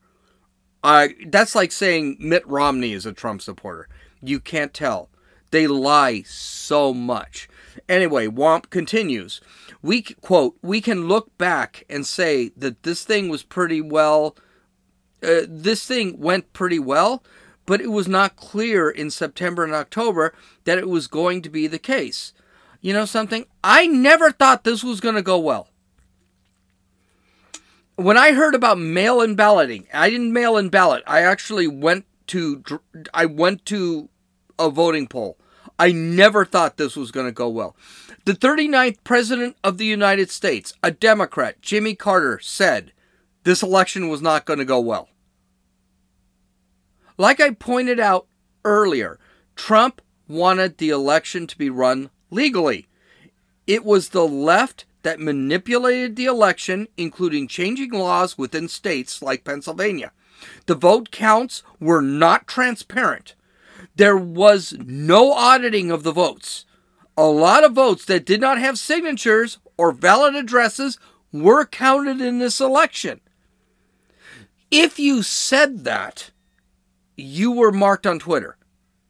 Uh, 0.82 1.08
that's 1.26 1.54
like 1.54 1.70
saying 1.72 2.16
Mitt 2.18 2.46
Romney 2.46 2.92
is 2.92 3.06
a 3.06 3.12
Trump 3.12 3.40
supporter. 3.40 3.88
You 4.20 4.40
can't 4.40 4.74
tell. 4.74 5.10
They 5.50 5.66
lie 5.66 6.22
so 6.22 6.92
much. 6.92 7.48
Anyway, 7.88 8.26
Wamp 8.26 8.70
continues. 8.70 9.40
We 9.82 10.02
quote, 10.02 10.56
we 10.62 10.80
can 10.80 11.08
look 11.08 11.36
back 11.38 11.84
and 11.88 12.06
say 12.06 12.50
that 12.56 12.82
this 12.82 13.04
thing 13.04 13.28
was 13.28 13.42
pretty 13.42 13.80
well 13.80 14.36
uh, 15.22 15.42
this 15.48 15.86
thing 15.86 16.18
went 16.18 16.52
pretty 16.52 16.78
well, 16.78 17.22
but 17.64 17.80
it 17.80 17.90
was 17.92 18.08
not 18.08 18.36
clear 18.36 18.90
in 18.90 19.10
September 19.10 19.62
and 19.62 19.74
October 19.74 20.34
that 20.64 20.78
it 20.78 20.88
was 20.88 21.06
going 21.06 21.42
to 21.42 21.50
be 21.50 21.66
the 21.66 21.78
case. 21.78 22.32
You 22.80 22.92
know 22.92 23.04
something? 23.04 23.46
I 23.62 23.86
never 23.86 24.32
thought 24.32 24.64
this 24.64 24.82
was 24.82 25.00
going 25.00 25.14
to 25.14 25.22
go 25.22 25.38
well 25.38 25.68
when 27.96 28.16
I 28.16 28.32
heard 28.32 28.54
about 28.54 28.78
mail-in 28.78 29.34
balloting, 29.34 29.86
I 29.92 30.10
didn't 30.10 30.32
mail 30.32 30.56
in 30.56 30.68
ballot. 30.68 31.02
I 31.06 31.22
actually 31.22 31.66
went 31.66 32.06
to 32.28 32.62
I 33.12 33.26
went 33.26 33.64
to 33.66 34.08
a 34.58 34.70
voting 34.70 35.06
poll. 35.06 35.38
I 35.78 35.92
never 35.92 36.44
thought 36.44 36.76
this 36.76 36.96
was 36.96 37.10
going 37.10 37.26
to 37.26 37.32
go 37.32 37.48
well. 37.48 37.76
The 38.24 38.34
39th 38.34 38.98
president 39.02 39.56
of 39.64 39.78
the 39.78 39.84
United 39.84 40.30
States, 40.30 40.74
a 40.82 40.90
Democrat, 40.90 41.60
Jimmy 41.60 41.94
Carter, 41.94 42.38
said 42.40 42.92
this 43.42 43.62
election 43.62 44.08
was 44.08 44.22
not 44.22 44.44
going 44.44 44.60
to 44.60 44.64
go 44.64 44.78
well. 44.78 45.08
Like 47.18 47.40
I 47.40 47.50
pointed 47.50 47.98
out 47.98 48.26
earlier, 48.64 49.18
Trump 49.56 50.00
wanted 50.28 50.78
the 50.78 50.90
election 50.90 51.46
to 51.48 51.58
be 51.58 51.68
run 51.68 52.10
legally. 52.30 52.86
It 53.66 53.84
was 53.84 54.10
the 54.10 54.26
left 54.26 54.84
that 55.02 55.20
manipulated 55.20 56.16
the 56.16 56.26
election, 56.26 56.88
including 56.96 57.48
changing 57.48 57.92
laws 57.92 58.38
within 58.38 58.68
states 58.68 59.22
like 59.22 59.44
Pennsylvania. 59.44 60.12
The 60.66 60.74
vote 60.74 61.10
counts 61.10 61.62
were 61.80 62.02
not 62.02 62.46
transparent. 62.46 63.34
There 63.96 64.16
was 64.16 64.74
no 64.78 65.32
auditing 65.32 65.90
of 65.90 66.02
the 66.02 66.12
votes. 66.12 66.64
A 67.16 67.26
lot 67.26 67.64
of 67.64 67.72
votes 67.72 68.04
that 68.06 68.24
did 68.24 68.40
not 68.40 68.58
have 68.58 68.78
signatures 68.78 69.58
or 69.76 69.92
valid 69.92 70.34
addresses 70.34 70.98
were 71.32 71.66
counted 71.66 72.20
in 72.20 72.38
this 72.38 72.60
election. 72.60 73.20
If 74.70 74.98
you 74.98 75.22
said 75.22 75.84
that, 75.84 76.30
you 77.16 77.52
were 77.52 77.72
marked 77.72 78.06
on 78.06 78.18
Twitter. 78.18 78.56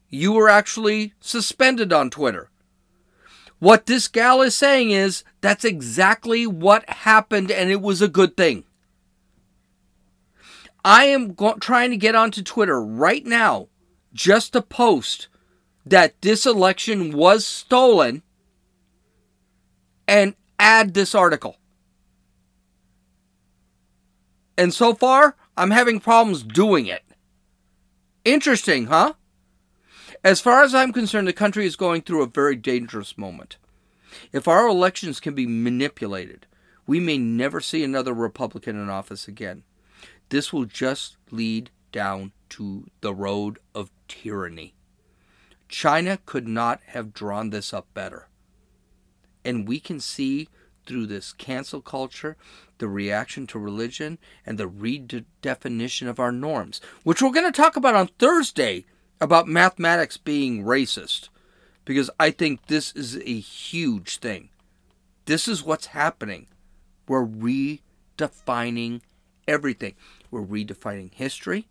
You 0.08 0.32
were 0.32 0.48
actually 0.48 1.14
suspended 1.20 1.92
on 1.92 2.10
Twitter. 2.10 2.50
What 3.62 3.86
this 3.86 4.08
gal 4.08 4.42
is 4.42 4.56
saying 4.56 4.90
is 4.90 5.22
that's 5.40 5.64
exactly 5.64 6.48
what 6.48 6.90
happened, 6.90 7.48
and 7.48 7.70
it 7.70 7.80
was 7.80 8.02
a 8.02 8.08
good 8.08 8.36
thing. 8.36 8.64
I 10.84 11.04
am 11.04 11.34
go- 11.34 11.54
trying 11.54 11.92
to 11.92 11.96
get 11.96 12.16
onto 12.16 12.42
Twitter 12.42 12.82
right 12.82 13.24
now 13.24 13.68
just 14.12 14.52
to 14.54 14.62
post 14.62 15.28
that 15.86 16.20
this 16.22 16.44
election 16.44 17.16
was 17.16 17.46
stolen 17.46 18.24
and 20.08 20.34
add 20.58 20.94
this 20.94 21.14
article. 21.14 21.56
And 24.58 24.74
so 24.74 24.92
far, 24.92 25.36
I'm 25.56 25.70
having 25.70 26.00
problems 26.00 26.42
doing 26.42 26.86
it. 26.86 27.04
Interesting, 28.24 28.86
huh? 28.86 29.12
As 30.24 30.40
far 30.40 30.62
as 30.62 30.72
I'm 30.72 30.92
concerned, 30.92 31.26
the 31.26 31.32
country 31.32 31.66
is 31.66 31.74
going 31.74 32.02
through 32.02 32.22
a 32.22 32.28
very 32.28 32.54
dangerous 32.54 33.18
moment. 33.18 33.56
If 34.30 34.46
our 34.46 34.68
elections 34.68 35.18
can 35.18 35.34
be 35.34 35.46
manipulated, 35.46 36.46
we 36.86 37.00
may 37.00 37.18
never 37.18 37.60
see 37.60 37.82
another 37.82 38.12
Republican 38.12 38.80
in 38.80 38.88
office 38.88 39.26
again. 39.26 39.64
This 40.28 40.52
will 40.52 40.64
just 40.64 41.16
lead 41.32 41.70
down 41.90 42.32
to 42.50 42.86
the 43.00 43.12
road 43.12 43.58
of 43.74 43.90
tyranny. 44.06 44.74
China 45.68 46.18
could 46.24 46.46
not 46.46 46.80
have 46.88 47.12
drawn 47.12 47.50
this 47.50 47.74
up 47.74 47.92
better. 47.92 48.28
And 49.44 49.66
we 49.66 49.80
can 49.80 49.98
see 49.98 50.48
through 50.86 51.06
this 51.06 51.32
cancel 51.32 51.80
culture, 51.80 52.36
the 52.78 52.88
reaction 52.88 53.46
to 53.48 53.58
religion, 53.58 54.18
and 54.46 54.56
the 54.56 54.68
redefinition 54.68 56.08
of 56.08 56.20
our 56.20 56.32
norms, 56.32 56.80
which 57.02 57.20
we're 57.22 57.30
going 57.30 57.50
to 57.50 57.56
talk 57.56 57.76
about 57.76 57.94
on 57.94 58.06
Thursday 58.18 58.84
about 59.22 59.46
mathematics 59.46 60.16
being 60.16 60.64
racist, 60.64 61.28
because 61.84 62.10
I 62.18 62.32
think 62.32 62.66
this 62.66 62.90
is 62.92 63.16
a 63.18 63.38
huge 63.38 64.18
thing. 64.18 64.48
This 65.26 65.46
is 65.46 65.62
what's 65.62 65.86
happening. 65.86 66.48
We're 67.06 67.24
redefining 67.24 69.00
everything. 69.46 69.94
We're 70.32 70.44
redefining 70.44 71.14
history. 71.14 71.68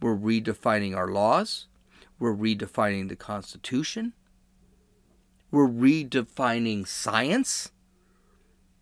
We're 0.00 0.16
redefining 0.16 0.96
our 0.96 1.08
laws. 1.08 1.66
We're 2.18 2.34
redefining 2.34 3.10
the 3.10 3.16
Constitution. 3.16 4.14
We're 5.50 5.68
redefining 5.68 6.88
science. 6.88 7.70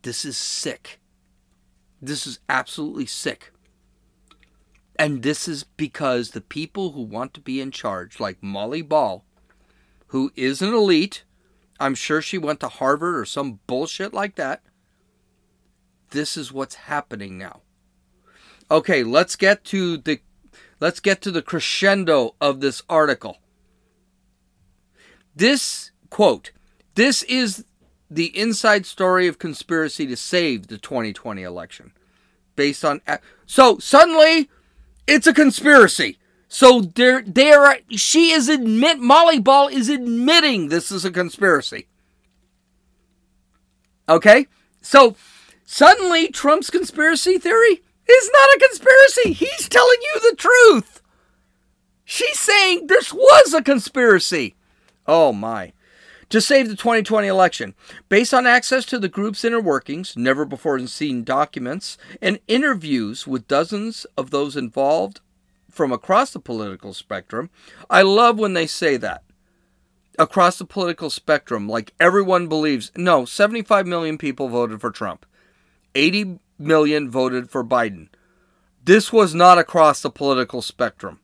This 0.02 0.24
is 0.24 0.36
sick. 0.36 1.00
This 2.00 2.24
is 2.24 2.38
absolutely 2.48 3.06
sick. 3.06 3.52
And 4.98 5.22
this 5.22 5.46
is 5.46 5.62
because 5.62 6.30
the 6.30 6.40
people 6.40 6.92
who 6.92 7.02
want 7.02 7.32
to 7.34 7.40
be 7.40 7.60
in 7.60 7.70
charge, 7.70 8.18
like 8.18 8.42
Molly 8.42 8.82
Ball, 8.82 9.24
who 10.08 10.32
is 10.34 10.60
an 10.60 10.74
elite, 10.74 11.24
I'm 11.78 11.94
sure 11.94 12.20
she 12.20 12.38
went 12.38 12.60
to 12.60 12.68
Harvard 12.68 13.16
or 13.16 13.24
some 13.24 13.60
bullshit 13.66 14.12
like 14.12 14.34
that. 14.34 14.62
This 16.10 16.36
is 16.36 16.52
what's 16.52 16.74
happening 16.74 17.38
now. 17.38 17.60
Okay, 18.70 19.04
let's 19.04 19.36
get 19.36 19.64
to 19.66 19.98
the 19.98 20.20
let's 20.80 21.00
get 21.00 21.20
to 21.22 21.30
the 21.30 21.42
crescendo 21.42 22.34
of 22.40 22.60
this 22.60 22.82
article. 22.88 23.38
This 25.34 25.92
quote, 26.10 26.50
this 26.94 27.22
is 27.24 27.64
the 28.10 28.36
inside 28.36 28.86
story 28.86 29.28
of 29.28 29.38
conspiracy 29.38 30.06
to 30.06 30.16
save 30.16 30.66
the 30.66 30.78
2020 30.78 31.42
election 31.42 31.92
based 32.56 32.84
on 32.84 33.00
so 33.46 33.78
suddenly 33.78 34.50
it's 35.08 35.26
a 35.26 35.32
conspiracy. 35.32 36.18
So 36.48 36.80
there 36.80 37.22
there 37.22 37.78
she 37.90 38.30
is 38.30 38.48
admit 38.48 39.00
molly 39.00 39.40
ball 39.40 39.68
is 39.68 39.88
admitting 39.88 40.68
this 40.68 40.90
is 40.92 41.04
a 41.04 41.10
conspiracy. 41.10 41.88
Okay? 44.08 44.46
So 44.80 45.16
suddenly 45.64 46.28
trump's 46.28 46.70
conspiracy 46.70 47.38
theory 47.38 47.82
is 48.08 48.30
not 48.32 48.48
a 48.56 48.68
conspiracy. 48.68 49.32
He's 49.32 49.68
telling 49.68 49.98
you 50.00 50.30
the 50.30 50.36
truth. 50.36 51.02
She's 52.04 52.38
saying 52.38 52.86
this 52.86 53.12
was 53.12 53.52
a 53.52 53.62
conspiracy. 53.62 54.54
Oh 55.06 55.32
my 55.32 55.72
to 56.30 56.40
save 56.40 56.68
the 56.68 56.76
2020 56.76 57.26
election. 57.26 57.74
Based 58.08 58.34
on 58.34 58.46
access 58.46 58.84
to 58.86 58.98
the 58.98 59.08
group's 59.08 59.44
inner 59.44 59.60
workings, 59.60 60.14
never 60.16 60.44
before 60.44 60.78
seen 60.86 61.24
documents, 61.24 61.98
and 62.20 62.40
interviews 62.48 63.26
with 63.26 63.48
dozens 63.48 64.06
of 64.16 64.30
those 64.30 64.56
involved 64.56 65.20
from 65.70 65.92
across 65.92 66.32
the 66.32 66.40
political 66.40 66.92
spectrum, 66.92 67.50
I 67.88 68.02
love 68.02 68.38
when 68.38 68.54
they 68.54 68.66
say 68.66 68.96
that. 68.98 69.24
Across 70.18 70.58
the 70.58 70.64
political 70.64 71.10
spectrum, 71.10 71.68
like 71.68 71.94
everyone 72.00 72.48
believes, 72.48 72.90
no, 72.96 73.24
75 73.24 73.86
million 73.86 74.18
people 74.18 74.48
voted 74.48 74.80
for 74.80 74.90
Trump, 74.90 75.24
80 75.94 76.40
million 76.58 77.08
voted 77.08 77.50
for 77.50 77.64
Biden. 77.64 78.08
This 78.84 79.12
was 79.12 79.34
not 79.34 79.58
across 79.58 80.02
the 80.02 80.10
political 80.10 80.60
spectrum. 80.62 81.20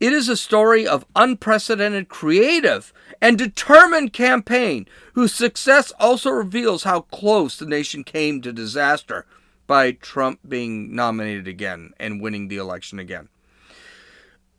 It 0.00 0.12
is 0.12 0.28
a 0.28 0.36
story 0.36 0.86
of 0.86 1.06
unprecedented 1.14 2.08
creative 2.08 2.92
and 3.20 3.38
determined 3.38 4.12
campaign 4.12 4.86
whose 5.14 5.32
success 5.34 5.92
also 5.98 6.30
reveals 6.30 6.84
how 6.84 7.02
close 7.02 7.58
the 7.58 7.66
nation 7.66 8.04
came 8.04 8.40
to 8.42 8.52
disaster 8.52 9.26
by 9.66 9.92
Trump 9.92 10.40
being 10.48 10.94
nominated 10.94 11.48
again 11.48 11.92
and 11.98 12.20
winning 12.20 12.48
the 12.48 12.56
election 12.56 12.98
again. 12.98 13.28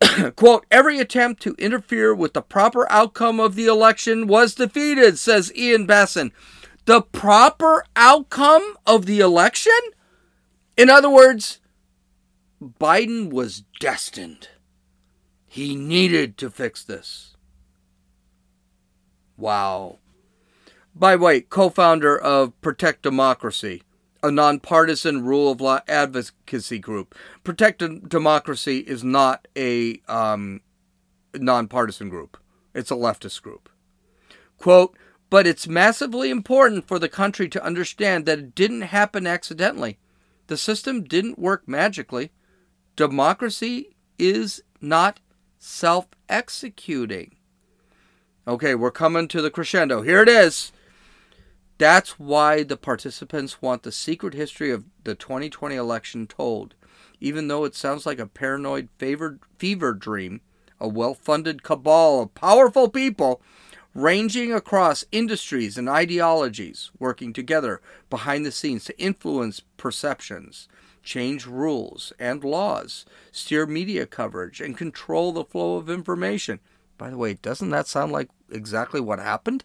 Quote, 0.36 0.66
every 0.70 0.98
attempt 0.98 1.42
to 1.42 1.54
interfere 1.58 2.14
with 2.14 2.34
the 2.34 2.42
proper 2.42 2.90
outcome 2.90 3.40
of 3.40 3.54
the 3.54 3.66
election 3.66 4.26
was 4.26 4.54
defeated, 4.54 5.18
says 5.18 5.52
Ian 5.56 5.86
Bassin. 5.86 6.32
The 6.84 7.02
proper 7.02 7.84
outcome 7.96 8.76
of 8.86 9.06
the 9.06 9.20
election? 9.20 9.72
In 10.76 10.88
other 10.88 11.10
words, 11.10 11.58
Biden 12.62 13.30
was 13.30 13.64
destined 13.80 14.48
he 15.48 15.74
needed 15.74 16.36
to 16.38 16.50
fix 16.50 16.84
this. 16.84 17.36
Wow. 19.36 19.98
By 20.94 21.16
the 21.16 21.22
way, 21.22 21.40
co 21.40 21.70
founder 21.70 22.18
of 22.18 22.60
Protect 22.60 23.02
Democracy, 23.02 23.82
a 24.22 24.30
nonpartisan 24.30 25.24
rule 25.24 25.52
of 25.52 25.60
law 25.60 25.80
advocacy 25.88 26.78
group. 26.78 27.14
Protect 27.44 28.08
Democracy 28.08 28.78
is 28.80 29.02
not 29.02 29.48
a 29.56 30.00
um, 30.08 30.60
nonpartisan 31.34 32.08
group, 32.08 32.36
it's 32.74 32.90
a 32.90 32.94
leftist 32.94 33.42
group. 33.42 33.68
Quote, 34.58 34.96
but 35.30 35.46
it's 35.46 35.68
massively 35.68 36.30
important 36.30 36.88
for 36.88 36.98
the 36.98 37.08
country 37.08 37.48
to 37.48 37.64
understand 37.64 38.26
that 38.26 38.38
it 38.38 38.54
didn't 38.54 38.82
happen 38.82 39.26
accidentally. 39.26 39.98
The 40.48 40.56
system 40.56 41.04
didn't 41.04 41.38
work 41.38 41.68
magically. 41.68 42.32
Democracy 42.96 43.94
is 44.18 44.62
not 44.80 45.20
self 45.58 46.06
executing. 46.28 47.36
Okay, 48.46 48.74
we're 48.74 48.90
coming 48.90 49.28
to 49.28 49.42
the 49.42 49.50
crescendo. 49.50 50.02
Here 50.02 50.22
it 50.22 50.28
is. 50.28 50.72
That's 51.76 52.18
why 52.18 52.62
the 52.62 52.76
participants 52.76 53.62
want 53.62 53.82
the 53.82 53.92
secret 53.92 54.34
history 54.34 54.70
of 54.70 54.84
the 55.04 55.14
2020 55.14 55.76
election 55.76 56.26
told. 56.26 56.74
Even 57.20 57.48
though 57.48 57.64
it 57.64 57.74
sounds 57.74 58.06
like 58.06 58.18
a 58.18 58.26
paranoid 58.26 58.88
fever, 58.98 59.38
fever 59.58 59.92
dream, 59.92 60.40
a 60.80 60.88
well 60.88 61.14
funded 61.14 61.62
cabal 61.62 62.22
of 62.22 62.34
powerful 62.34 62.88
people 62.88 63.42
ranging 63.94 64.52
across 64.52 65.04
industries 65.10 65.76
and 65.76 65.88
ideologies 65.88 66.90
working 66.98 67.32
together 67.32 67.80
behind 68.10 68.46
the 68.46 68.52
scenes 68.52 68.84
to 68.84 69.00
influence 69.00 69.60
perceptions 69.76 70.68
change 71.08 71.46
rules 71.46 72.12
and 72.18 72.44
laws, 72.44 73.06
steer 73.32 73.64
media 73.64 74.04
coverage, 74.04 74.60
and 74.60 74.76
control 74.76 75.32
the 75.32 75.42
flow 75.42 75.76
of 75.76 75.88
information. 75.88 76.60
By 76.98 77.08
the 77.08 77.16
way, 77.16 77.32
doesn't 77.32 77.70
that 77.70 77.88
sound 77.88 78.12
like 78.12 78.28
exactly 78.52 79.00
what 79.00 79.18
happened? 79.18 79.64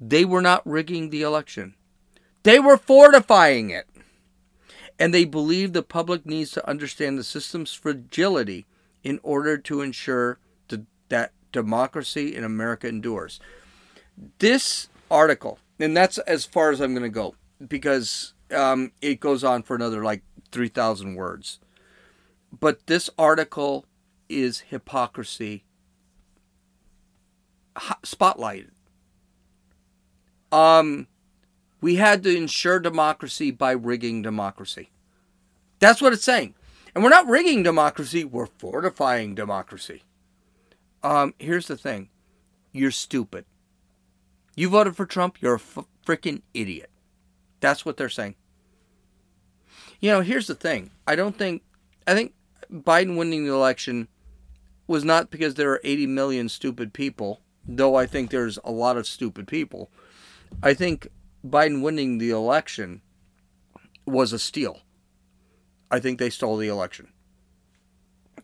They 0.00 0.24
were 0.24 0.40
not 0.40 0.64
rigging 0.64 1.10
the 1.10 1.22
election, 1.22 1.74
they 2.44 2.60
were 2.60 2.76
fortifying 2.76 3.70
it. 3.70 3.88
And 4.98 5.12
they 5.12 5.26
believe 5.26 5.72
the 5.72 5.82
public 5.82 6.24
needs 6.24 6.52
to 6.52 6.66
understand 6.66 7.18
the 7.18 7.24
system's 7.24 7.74
fragility 7.74 8.64
in 9.02 9.20
order 9.22 9.58
to 9.58 9.82
ensure 9.82 10.38
that 11.08 11.32
democracy 11.52 12.34
in 12.34 12.44
America 12.44 12.88
endures. 12.88 13.38
This 14.38 14.88
article, 15.10 15.58
and 15.78 15.94
that's 15.94 16.16
as 16.18 16.46
far 16.46 16.70
as 16.70 16.80
I'm 16.80 16.94
going 16.94 17.02
to 17.02 17.10
go, 17.10 17.34
because 17.66 18.32
um, 18.54 18.92
it 19.00 19.20
goes 19.20 19.44
on 19.44 19.62
for 19.62 19.74
another 19.74 20.02
like 20.02 20.22
3,000 20.52 21.14
words. 21.14 21.58
But 22.58 22.86
this 22.86 23.10
article 23.18 23.86
is 24.28 24.60
hypocrisy 24.60 25.64
spotlighted. 28.02 28.70
Um, 30.50 31.08
we 31.80 31.96
had 31.96 32.22
to 32.22 32.34
ensure 32.34 32.78
democracy 32.78 33.50
by 33.50 33.72
rigging 33.72 34.22
democracy. 34.22 34.90
That's 35.78 36.00
what 36.00 36.12
it's 36.12 36.24
saying. 36.24 36.54
And 36.94 37.04
we're 37.04 37.10
not 37.10 37.28
rigging 37.28 37.62
democracy, 37.62 38.24
we're 38.24 38.46
fortifying 38.46 39.34
democracy. 39.34 40.04
Um, 41.02 41.34
here's 41.38 41.66
the 41.66 41.76
thing 41.76 42.08
you're 42.72 42.90
stupid. 42.90 43.44
You 44.54 44.70
voted 44.70 44.96
for 44.96 45.04
Trump, 45.04 45.36
you're 45.40 45.54
a 45.54 45.58
f- 45.58 45.84
freaking 46.06 46.42
idiot. 46.54 46.90
That's 47.60 47.84
what 47.84 47.96
they're 47.96 48.08
saying. 48.08 48.36
You 50.00 50.10
know, 50.10 50.20
here's 50.20 50.46
the 50.46 50.54
thing. 50.54 50.90
I 51.06 51.16
don't 51.16 51.36
think, 51.36 51.62
I 52.06 52.14
think 52.14 52.34
Biden 52.72 53.16
winning 53.16 53.44
the 53.44 53.52
election 53.52 54.08
was 54.86 55.04
not 55.04 55.30
because 55.30 55.54
there 55.54 55.70
are 55.72 55.80
80 55.82 56.06
million 56.06 56.48
stupid 56.48 56.92
people, 56.92 57.40
though 57.66 57.96
I 57.96 58.06
think 58.06 58.30
there's 58.30 58.58
a 58.64 58.70
lot 58.70 58.96
of 58.96 59.06
stupid 59.06 59.48
people. 59.48 59.90
I 60.62 60.74
think 60.74 61.08
Biden 61.44 61.82
winning 61.82 62.18
the 62.18 62.30
election 62.30 63.02
was 64.06 64.32
a 64.32 64.38
steal. 64.38 64.80
I 65.90 65.98
think 65.98 66.18
they 66.18 66.30
stole 66.30 66.56
the 66.56 66.68
election. 66.68 67.08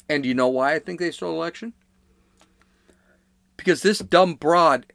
And 0.09 0.27
you 0.27 0.35
know 0.35 0.49
why 0.49 0.75
I 0.75 0.79
think 0.79 0.99
they 1.01 1.11
stole 1.11 1.33
the 1.33 1.39
election? 1.39 1.75
Because 3.57 3.83
this 3.83 4.01
dumb 4.01 4.35
broad 4.35 4.93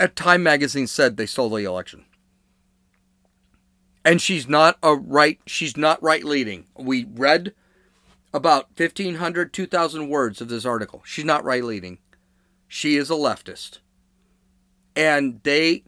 at 0.00 0.16
Time 0.16 0.42
Magazine 0.42 0.86
said 0.86 1.16
they 1.16 1.26
stole 1.26 1.50
the 1.50 1.64
election. 1.64 2.05
And 4.06 4.22
she's 4.22 4.48
not 4.48 4.78
a 4.84 4.94
right 4.94 5.40
she's 5.46 5.76
not 5.76 6.00
right 6.00 6.22
leading. 6.22 6.66
We 6.78 7.08
read 7.12 7.52
about 8.32 8.68
1500 8.76 9.52
2000 9.52 10.08
words 10.08 10.40
of 10.40 10.48
this 10.48 10.64
article. 10.64 11.02
She's 11.04 11.24
not 11.24 11.42
right 11.42 11.64
leading. 11.64 11.98
She 12.68 12.94
is 12.94 13.10
a 13.10 13.14
leftist. 13.14 13.80
And 14.94 15.40
they 15.42 15.82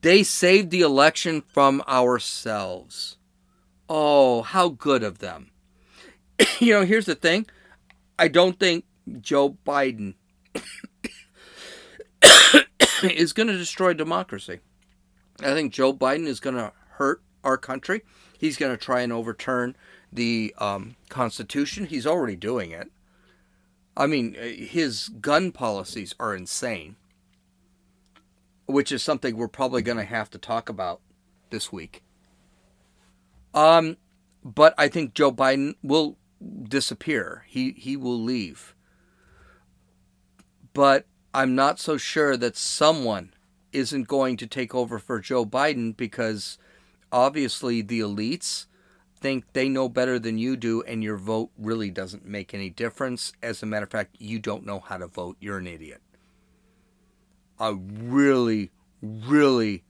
they 0.00 0.22
saved 0.22 0.70
the 0.70 0.80
election 0.80 1.42
from 1.52 1.82
ourselves. 1.86 3.18
Oh, 3.86 4.40
how 4.40 4.70
good 4.70 5.02
of 5.02 5.18
them. 5.18 5.50
you 6.58 6.72
know, 6.72 6.86
here's 6.86 7.04
the 7.04 7.14
thing. 7.14 7.44
I 8.18 8.28
don't 8.28 8.58
think 8.58 8.86
Joe 9.20 9.58
Biden 9.66 10.14
is 13.02 13.34
going 13.34 13.48
to 13.48 13.58
destroy 13.58 13.92
democracy. 13.92 14.60
I 15.40 15.52
think 15.52 15.74
Joe 15.74 15.92
Biden 15.92 16.26
is 16.26 16.40
going 16.40 16.56
to 16.56 16.72
hurt 16.92 17.22
our 17.44 17.56
country. 17.56 18.02
He's 18.38 18.56
going 18.56 18.72
to 18.72 18.82
try 18.82 19.00
and 19.00 19.12
overturn 19.12 19.76
the 20.12 20.54
um, 20.58 20.96
Constitution. 21.08 21.86
He's 21.86 22.06
already 22.06 22.36
doing 22.36 22.70
it. 22.70 22.90
I 23.96 24.06
mean, 24.06 24.34
his 24.34 25.08
gun 25.08 25.52
policies 25.52 26.14
are 26.18 26.34
insane, 26.34 26.96
which 28.66 28.90
is 28.90 29.02
something 29.02 29.36
we're 29.36 29.48
probably 29.48 29.82
going 29.82 29.98
to 29.98 30.04
have 30.04 30.30
to 30.30 30.38
talk 30.38 30.68
about 30.68 31.00
this 31.50 31.70
week. 31.70 32.02
Um, 33.54 33.98
but 34.42 34.74
I 34.78 34.88
think 34.88 35.14
Joe 35.14 35.30
Biden 35.30 35.74
will 35.82 36.16
disappear. 36.68 37.44
He 37.48 37.72
he 37.72 37.96
will 37.96 38.20
leave. 38.20 38.74
But 40.72 41.06
I'm 41.34 41.54
not 41.54 41.78
so 41.78 41.96
sure 41.96 42.36
that 42.36 42.56
someone 42.56 43.34
isn't 43.72 44.08
going 44.08 44.36
to 44.38 44.46
take 44.46 44.74
over 44.74 44.98
for 44.98 45.20
Joe 45.20 45.44
Biden 45.44 45.96
because 45.96 46.58
obviously 47.12 47.82
the 47.82 48.00
elites 48.00 48.66
think 49.20 49.44
they 49.52 49.68
know 49.68 49.88
better 49.88 50.18
than 50.18 50.36
you 50.36 50.56
do 50.56 50.82
and 50.82 51.02
your 51.02 51.16
vote 51.16 51.50
really 51.56 51.90
doesn't 51.90 52.26
make 52.26 52.52
any 52.52 52.68
difference. 52.68 53.32
As 53.42 53.62
a 53.62 53.66
matter 53.66 53.84
of 53.84 53.90
fact, 53.90 54.16
you 54.18 54.40
don't 54.40 54.66
know 54.66 54.80
how 54.80 54.96
to 54.96 55.06
vote. 55.06 55.36
You're 55.40 55.58
an 55.58 55.68
idiot. 55.68 56.02
I 57.60 57.76
really, 57.78 58.72
really 59.00 59.84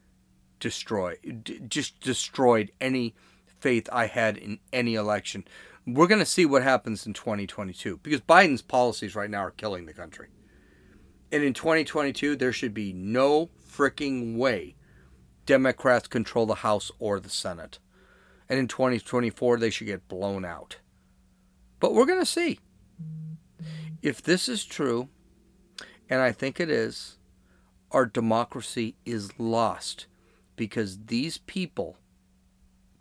destroyed, 0.60 1.66
just 1.68 2.00
destroyed 2.00 2.70
any 2.80 3.14
faith 3.46 3.88
I 3.90 4.06
had 4.06 4.36
in 4.36 4.58
any 4.72 4.94
election. 4.94 5.44
We're 5.86 6.06
going 6.06 6.18
to 6.18 6.26
see 6.26 6.44
what 6.44 6.62
happens 6.62 7.06
in 7.06 7.14
2022 7.14 8.00
because 8.02 8.20
Biden's 8.20 8.62
policies 8.62 9.16
right 9.16 9.30
now 9.30 9.40
are 9.40 9.50
killing 9.50 9.86
the 9.86 9.94
country. 9.94 10.28
And 11.32 11.42
in 11.42 11.54
2022, 11.54 12.36
there 12.36 12.52
should 12.52 12.74
be 12.74 12.92
no 12.92 13.48
freaking 13.66 14.36
way 14.36 14.76
Democrats 15.47 16.09
control 16.09 16.47
the 16.47 16.57
House 16.57 16.90
or 16.99 17.18
the 17.18 17.30
Senate. 17.30 17.78
And 18.49 18.59
in 18.59 18.68
2024, 18.68 19.59
they 19.59 19.70
should 19.70 19.86
get 19.86 20.09
blown 20.09 20.45
out. 20.45 20.76
But 21.80 21.95
we're 21.95 22.07
going 22.07 22.20
to 22.20 22.26
see. 22.26 22.61
If 24.03 24.22
this 24.22 24.49
is 24.49 24.64
true, 24.64 25.09
and 26.09 26.20
I 26.20 26.32
think 26.32 26.61
it 26.61 26.70
is, 26.70 27.18
our 27.90 28.07
democracy 28.07 28.97
is 29.05 29.38
lost 29.38 30.07
because 30.57 31.07
these 31.07 31.38
people 31.38 31.97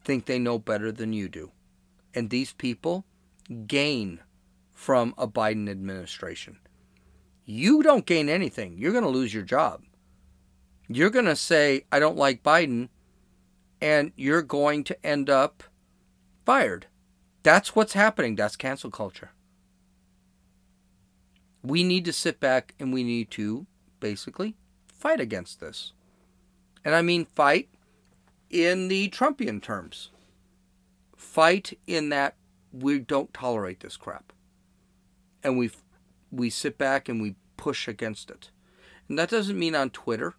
think 0.04 0.26
they 0.26 0.39
know 0.39 0.58
better 0.58 0.92
than 0.92 1.14
you 1.14 1.30
do. 1.30 1.52
And 2.14 2.30
these 2.30 2.54
people 2.54 3.06
gain 3.68 4.20
from 4.74 5.14
a 5.18 5.28
Biden 5.28 5.70
administration. 5.70 6.58
You 7.46 7.84
don't 7.84 8.06
gain 8.06 8.30
anything. 8.30 8.78
You're 8.78 8.92
going 8.92 9.04
to 9.04 9.10
lose 9.10 9.34
your 9.34 9.44
job. 9.44 9.84
You're 10.96 11.10
going 11.10 11.26
to 11.26 11.36
say, 11.36 11.86
I 11.92 12.00
don't 12.00 12.18
like 12.18 12.44
Biden, 12.44 12.89
and 13.82 14.12
you're 14.16 14.42
going 14.42 14.84
to 14.86 15.06
end 15.06 15.30
up 15.30 15.64
fired. 16.46 16.88
That's 17.44 17.76
what's 17.76 17.94
happening. 17.94 18.36
That's 18.36 18.56
cancel 18.56 18.92
culture. 18.92 19.32
We 21.64 21.84
need 21.84 22.06
to 22.06 22.14
sit 22.14 22.39
back 22.39 22.74
and 22.80 22.94
we 22.94 23.04
need 23.04 23.32
to 23.32 23.66
basically 24.00 24.56
fight 24.88 25.20
against 25.20 25.60
this. 25.60 25.94
And 26.84 26.96
I 26.96 27.02
mean 27.02 27.26
fight 27.26 27.70
in 28.50 28.88
the 28.88 29.10
Trumpian 29.10 29.62
terms. 29.62 30.10
Fight 31.16 31.78
in 31.88 32.10
that 32.10 32.36
we 32.72 33.00
don't 33.00 33.34
tolerate 33.34 33.80
this 33.80 33.98
crap. 33.98 34.34
And 35.44 35.58
we 35.58 35.72
we 36.32 36.50
sit 36.50 36.78
back 36.78 37.10
and 37.10 37.22
we 37.22 37.36
push 37.58 37.88
against 37.88 38.30
it. 38.30 38.50
And 39.08 39.20
that 39.20 39.30
doesn't 39.30 39.60
mean 39.60 39.76
on 39.76 39.89
Twitter. 39.89 40.36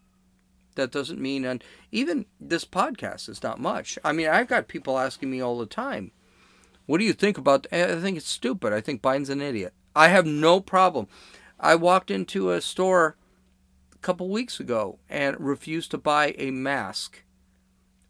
That 0.74 0.90
doesn't 0.90 1.20
mean 1.20 1.44
and 1.44 1.62
even 1.90 2.26
this 2.40 2.64
podcast 2.64 3.28
is 3.28 3.42
not 3.42 3.60
much. 3.60 3.98
I 4.04 4.12
mean, 4.12 4.28
I've 4.28 4.48
got 4.48 4.68
people 4.68 4.98
asking 4.98 5.30
me 5.30 5.40
all 5.40 5.58
the 5.58 5.66
time, 5.66 6.12
"What 6.86 6.98
do 6.98 7.04
you 7.04 7.12
think 7.12 7.38
about?" 7.38 7.66
I 7.72 8.00
think 8.00 8.16
it's 8.16 8.28
stupid. 8.28 8.72
I 8.72 8.80
think 8.80 9.02
Biden's 9.02 9.30
an 9.30 9.40
idiot. 9.40 9.74
I 9.94 10.08
have 10.08 10.26
no 10.26 10.60
problem. 10.60 11.08
I 11.60 11.74
walked 11.74 12.10
into 12.10 12.50
a 12.50 12.60
store 12.60 13.16
a 13.94 13.98
couple 13.98 14.28
weeks 14.28 14.58
ago 14.58 14.98
and 15.08 15.36
refused 15.38 15.90
to 15.92 15.98
buy 15.98 16.34
a 16.38 16.50
mask 16.50 17.22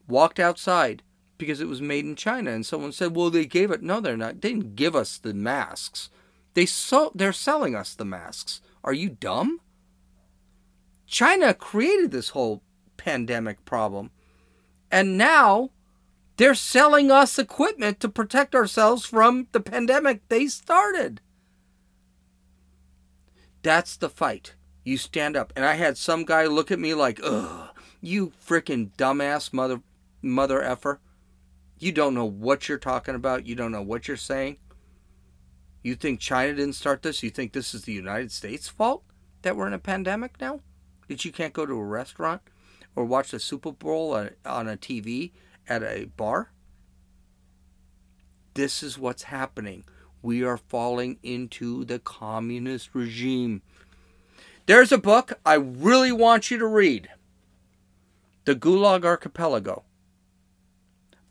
walked 0.08 0.38
outside 0.40 1.02
because 1.38 1.60
it 1.60 1.68
was 1.68 1.80
made 1.80 2.04
in 2.04 2.14
China, 2.14 2.52
and 2.52 2.64
someone 2.64 2.92
said, 2.92 3.16
"Well, 3.16 3.30
they 3.30 3.46
gave 3.46 3.70
it." 3.70 3.82
No, 3.82 4.00
they're 4.00 4.16
not. 4.16 4.40
They 4.40 4.50
didn't 4.50 4.76
give 4.76 4.94
us 4.94 5.18
the 5.18 5.34
masks. 5.34 6.08
They 6.54 6.66
so 6.66 7.10
they're 7.14 7.32
selling 7.32 7.74
us 7.74 7.94
the 7.94 8.04
masks. 8.04 8.60
Are 8.84 8.92
you 8.92 9.08
dumb? 9.08 9.60
China 11.12 11.52
created 11.52 12.10
this 12.10 12.30
whole 12.30 12.62
pandemic 12.96 13.66
problem, 13.66 14.10
and 14.90 15.18
now 15.18 15.68
they're 16.38 16.54
selling 16.54 17.10
us 17.10 17.38
equipment 17.38 18.00
to 18.00 18.08
protect 18.08 18.54
ourselves 18.54 19.04
from 19.04 19.46
the 19.52 19.60
pandemic 19.60 20.26
they 20.30 20.46
started. 20.46 21.20
That's 23.62 23.94
the 23.94 24.08
fight. 24.08 24.54
You 24.84 24.96
stand 24.96 25.36
up. 25.36 25.52
And 25.54 25.66
I 25.66 25.74
had 25.74 25.98
some 25.98 26.24
guy 26.24 26.46
look 26.46 26.70
at 26.70 26.80
me 26.80 26.94
like, 26.94 27.20
ugh, 27.22 27.68
you 28.00 28.32
freaking 28.44 28.90
dumbass 28.96 29.52
mother 29.52 29.82
mother 30.22 30.62
effer. 30.62 30.98
You 31.78 31.92
don't 31.92 32.14
know 32.14 32.24
what 32.24 32.70
you're 32.70 32.78
talking 32.78 33.14
about. 33.14 33.46
You 33.46 33.54
don't 33.54 33.70
know 33.70 33.82
what 33.82 34.08
you're 34.08 34.16
saying. 34.16 34.56
You 35.82 35.94
think 35.94 36.20
China 36.20 36.54
didn't 36.54 36.74
start 36.74 37.02
this? 37.02 37.22
You 37.22 37.28
think 37.28 37.52
this 37.52 37.74
is 37.74 37.82
the 37.82 37.92
United 37.92 38.32
States' 38.32 38.68
fault 38.68 39.04
that 39.42 39.56
we're 39.56 39.66
in 39.66 39.74
a 39.74 39.78
pandemic 39.78 40.40
now? 40.40 40.60
That 41.08 41.24
you 41.24 41.32
can't 41.32 41.52
go 41.52 41.66
to 41.66 41.74
a 41.74 41.84
restaurant 41.84 42.42
or 42.94 43.04
watch 43.04 43.30
the 43.30 43.40
Super 43.40 43.72
Bowl 43.72 44.12
on 44.44 44.68
a 44.68 44.76
TV 44.76 45.32
at 45.68 45.82
a 45.82 46.06
bar? 46.16 46.50
This 48.54 48.82
is 48.82 48.98
what's 48.98 49.24
happening. 49.24 49.84
We 50.20 50.44
are 50.44 50.58
falling 50.58 51.18
into 51.22 51.84
the 51.84 51.98
communist 51.98 52.90
regime. 52.94 53.62
There's 54.66 54.92
a 54.92 54.98
book 54.98 55.32
I 55.44 55.54
really 55.54 56.12
want 56.12 56.50
you 56.50 56.58
to 56.58 56.66
read 56.66 57.08
The 58.44 58.54
Gulag 58.54 59.04
Archipelago 59.04 59.84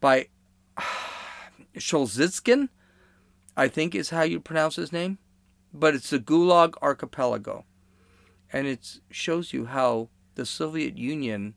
by 0.02 0.28
Sholzitskin, 1.78 2.70
I 3.56 3.68
think 3.68 3.96
is 3.96 4.10
how 4.10 4.24
you 4.24 4.40
pronounce 4.40 4.76
his 4.76 4.92
name. 4.92 5.20
But 5.74 5.96
it's 5.96 6.10
the 6.10 6.20
Gulag 6.20 6.74
Archipelago. 6.82 7.64
And 8.54 8.68
it 8.68 9.00
shows 9.10 9.54
you 9.54 9.66
how 9.66 10.10
the 10.36 10.46
Soviet 10.46 10.98
Union 10.98 11.56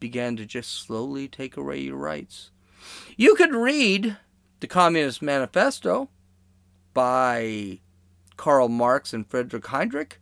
began 0.00 0.36
to 0.36 0.44
just 0.44 0.72
slowly 0.72 1.28
take 1.28 1.56
away 1.56 1.80
your 1.80 1.96
rights. 1.96 2.50
You 3.16 3.34
could 3.34 3.54
read 3.54 4.16
the 4.60 4.66
Communist 4.66 5.22
Manifesto 5.22 6.08
by 6.92 7.80
Karl 8.36 8.68
Marx 8.68 9.12
and 9.12 9.26
Friedrich 9.26 9.66
Heinrich. 9.66 10.18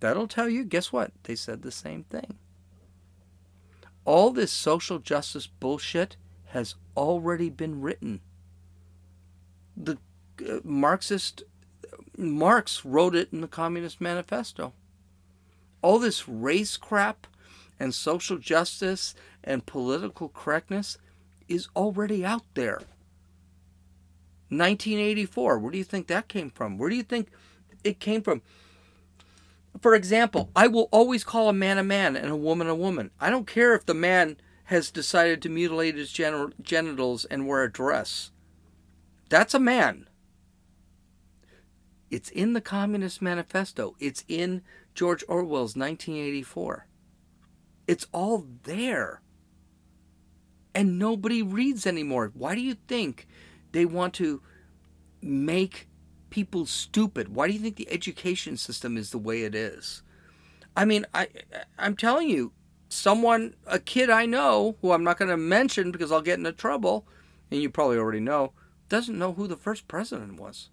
that'll 0.00 0.28
tell 0.28 0.48
you, 0.48 0.64
guess 0.64 0.92
what? 0.92 1.12
They 1.24 1.36
said 1.36 1.62
the 1.62 1.70
same 1.70 2.04
thing. 2.04 2.38
All 4.04 4.30
this 4.30 4.50
social 4.50 4.98
justice 4.98 5.46
bullshit 5.46 6.16
has 6.46 6.74
already 6.96 7.50
been 7.50 7.80
written. 7.80 8.20
The 9.76 9.98
uh, 10.46 10.58
Marxist 10.64 11.44
Marx 12.16 12.84
wrote 12.84 13.14
it 13.14 13.28
in 13.32 13.40
the 13.40 13.48
Communist 13.48 14.00
Manifesto. 14.00 14.72
All 15.82 15.98
this 15.98 16.28
race 16.28 16.76
crap 16.76 17.26
and 17.78 17.94
social 17.94 18.38
justice 18.38 19.14
and 19.44 19.66
political 19.66 20.28
correctness 20.28 20.98
is 21.48 21.68
already 21.76 22.24
out 22.24 22.44
there. 22.54 22.80
1984, 24.48 25.58
where 25.58 25.72
do 25.72 25.78
you 25.78 25.84
think 25.84 26.06
that 26.06 26.28
came 26.28 26.50
from? 26.50 26.78
Where 26.78 26.90
do 26.90 26.96
you 26.96 27.02
think 27.02 27.28
it 27.82 28.00
came 28.00 28.22
from? 28.22 28.42
For 29.80 29.94
example, 29.94 30.50
I 30.54 30.66
will 30.66 30.88
always 30.92 31.24
call 31.24 31.48
a 31.48 31.54
man 31.54 31.78
a 31.78 31.82
man 31.82 32.16
and 32.16 32.30
a 32.30 32.36
woman 32.36 32.68
a 32.68 32.74
woman. 32.74 33.10
I 33.18 33.30
don't 33.30 33.46
care 33.46 33.74
if 33.74 33.86
the 33.86 33.94
man 33.94 34.36
has 34.64 34.90
decided 34.90 35.42
to 35.42 35.48
mutilate 35.48 35.96
his 35.96 36.12
gen- 36.12 36.54
genitals 36.62 37.24
and 37.24 37.46
wear 37.46 37.62
a 37.62 37.72
dress. 37.72 38.30
That's 39.28 39.54
a 39.54 39.58
man. 39.58 40.08
It's 42.10 42.28
in 42.28 42.52
the 42.52 42.60
Communist 42.60 43.22
Manifesto. 43.22 43.96
It's 43.98 44.24
in 44.28 44.62
George 44.94 45.24
Orwell's 45.28 45.76
1984. 45.76 46.86
It's 47.86 48.06
all 48.12 48.46
there. 48.64 49.20
And 50.74 50.98
nobody 50.98 51.42
reads 51.42 51.86
anymore. 51.86 52.30
Why 52.34 52.54
do 52.54 52.60
you 52.60 52.76
think 52.88 53.26
they 53.72 53.84
want 53.84 54.14
to 54.14 54.42
make 55.20 55.88
people 56.30 56.66
stupid? 56.66 57.34
Why 57.34 57.46
do 57.46 57.52
you 57.52 57.58
think 57.58 57.76
the 57.76 57.90
education 57.92 58.56
system 58.56 58.96
is 58.96 59.10
the 59.10 59.18
way 59.18 59.42
it 59.42 59.54
is? 59.54 60.02
I 60.74 60.84
mean, 60.86 61.04
I 61.12 61.28
I'm 61.78 61.96
telling 61.96 62.30
you, 62.30 62.52
someone 62.88 63.54
a 63.66 63.78
kid 63.78 64.08
I 64.08 64.24
know 64.24 64.76
who 64.80 64.92
I'm 64.92 65.04
not 65.04 65.18
going 65.18 65.30
to 65.30 65.36
mention 65.36 65.92
because 65.92 66.10
I'll 66.10 66.22
get 66.22 66.38
into 66.38 66.52
trouble, 66.52 67.06
and 67.50 67.60
you 67.60 67.68
probably 67.68 67.98
already 67.98 68.20
know, 68.20 68.52
doesn't 68.88 69.18
know 69.18 69.34
who 69.34 69.46
the 69.46 69.56
first 69.56 69.86
president 69.88 70.40
was 70.40 70.70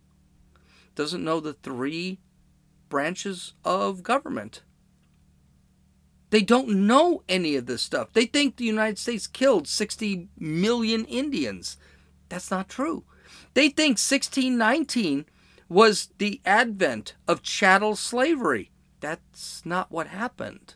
doesn't 0.99 1.23
know 1.23 1.39
the 1.39 1.53
three 1.53 2.19
branches 2.89 3.53
of 3.63 4.03
government. 4.03 4.63
They 6.31 6.41
don't 6.41 6.87
know 6.87 7.23
any 7.27 7.55
of 7.55 7.65
this 7.65 7.81
stuff. 7.81 8.13
They 8.13 8.25
think 8.25 8.55
the 8.55 8.65
United 8.65 8.99
States 8.99 9.25
killed 9.25 9.67
60 9.67 10.27
million 10.37 11.05
Indians. 11.05 11.77
That's 12.29 12.51
not 12.51 12.69
true. 12.69 13.03
They 13.55 13.69
think 13.69 13.97
1619 13.97 15.25
was 15.67 16.09
the 16.17 16.41
advent 16.45 17.15
of 17.27 17.41
chattel 17.41 17.95
slavery. 17.95 18.71
That's 18.99 19.65
not 19.65 19.91
what 19.91 20.07
happened. 20.07 20.75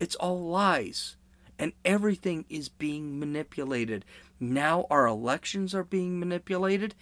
It's 0.00 0.16
all 0.16 0.40
lies. 0.40 1.16
And 1.58 1.72
everything 1.84 2.44
is 2.48 2.68
being 2.68 3.18
manipulated. 3.18 4.04
Now 4.40 4.86
our 4.90 5.06
elections 5.06 5.74
are 5.74 5.84
being 5.84 6.18
manipulated, 6.18 6.94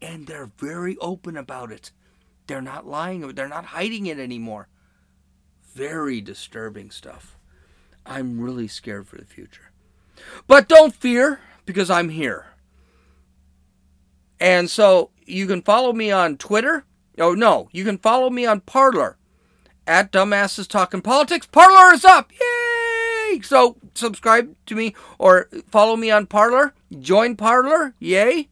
and 0.00 0.26
they're 0.26 0.50
very 0.56 0.96
open 0.98 1.36
about 1.36 1.72
it. 1.72 1.90
They're 2.48 2.60
not 2.60 2.86
lying, 2.86 3.20
they're 3.34 3.46
not 3.46 3.66
hiding 3.66 4.06
it 4.06 4.18
anymore. 4.18 4.68
Very 5.74 6.20
disturbing 6.20 6.90
stuff. 6.90 7.38
I'm 8.04 8.40
really 8.40 8.66
scared 8.66 9.06
for 9.06 9.16
the 9.16 9.24
future. 9.24 9.70
But 10.48 10.66
don't 10.68 10.94
fear, 10.94 11.40
because 11.66 11.90
I'm 11.90 12.08
here. 12.08 12.46
And 14.40 14.70
so 14.70 15.10
you 15.26 15.46
can 15.46 15.62
follow 15.62 15.92
me 15.92 16.10
on 16.10 16.38
Twitter. 16.38 16.84
Oh, 17.18 17.34
no, 17.34 17.68
you 17.70 17.84
can 17.84 17.98
follow 17.98 18.30
me 18.30 18.46
on 18.46 18.60
Parler 18.60 19.18
at 19.86 20.10
Dumbasses 20.10 20.66
Talking 20.66 21.02
Politics. 21.02 21.46
Parler 21.46 21.92
is 21.92 22.04
up! 22.04 22.32
Yay! 22.32 23.40
So 23.42 23.76
subscribe 23.94 24.54
to 24.66 24.74
me 24.74 24.94
or 25.18 25.48
follow 25.70 25.96
me 25.96 26.10
on 26.10 26.26
Parler. 26.26 26.74
Join 26.98 27.36
Parler. 27.36 27.94
Yay! 27.98 28.48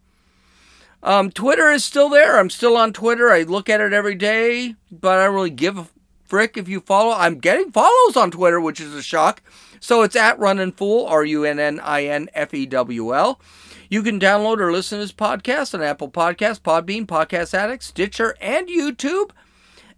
Um, 1.07 1.31
Twitter 1.31 1.71
is 1.71 1.85
still 1.85 2.09
there. 2.09 2.41
I'm 2.41 2.51
still 2.51 2.77
on 2.77 2.93
Twitter. 2.93 3.31
I 3.31 3.43
look 3.43 3.69
at 3.69 3.81
it 3.81 3.93
every 3.93 4.17
day, 4.17 4.75
but 4.91 5.21
I 5.21 5.27
don't 5.27 5.37
really 5.37 5.51
give 5.51 5.79
a 5.79 5.87
frick 6.25 6.57
if 6.57 6.69
you 6.69 6.81
follow. 6.81 7.15
I'm 7.17 7.39
getting 7.39 7.71
follows 7.71 8.17
on 8.17 8.33
Twitter, 8.33 8.61
which 8.61 8.81
is 8.81 8.93
a 8.93 9.05
shock. 9.05 9.41
So 9.79 10.03
it's 10.03 10.17
at 10.17 10.37
Runnin' 10.41 10.73
Fool, 10.73 11.07
R 11.07 11.25
U 11.25 11.45
N 11.45 11.61
N 11.61 11.79
I 11.79 12.07
N 12.07 12.29
F 12.35 12.53
E 12.55 12.67
W 12.67 13.15
L. 13.15 13.41
You 13.89 14.03
can 14.03 14.19
download 14.19 14.59
or 14.59 14.73
listen 14.73 14.99
to 14.99 15.05
this 15.05 15.13
podcast 15.13 15.75
on 15.75 15.83
Apple 15.83 16.11
Podcasts, 16.11 16.61
Podbean, 16.61 17.07
Podcast 17.07 17.55
Addict, 17.55 17.85
Stitcher, 17.85 18.35
and 18.41 18.67
YouTube. 18.67 19.31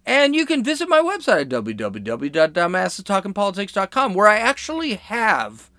And 0.05 0.35
you 0.35 0.45
can 0.45 0.63
visit 0.63 0.87
my 0.87 1.01
website 1.01 1.41
at 1.41 1.49
www.dumbassestalkingpolitics.com, 1.49 4.13
where 4.13 4.27
I 4.27 4.37
actually 4.37 4.93
have 4.93 5.71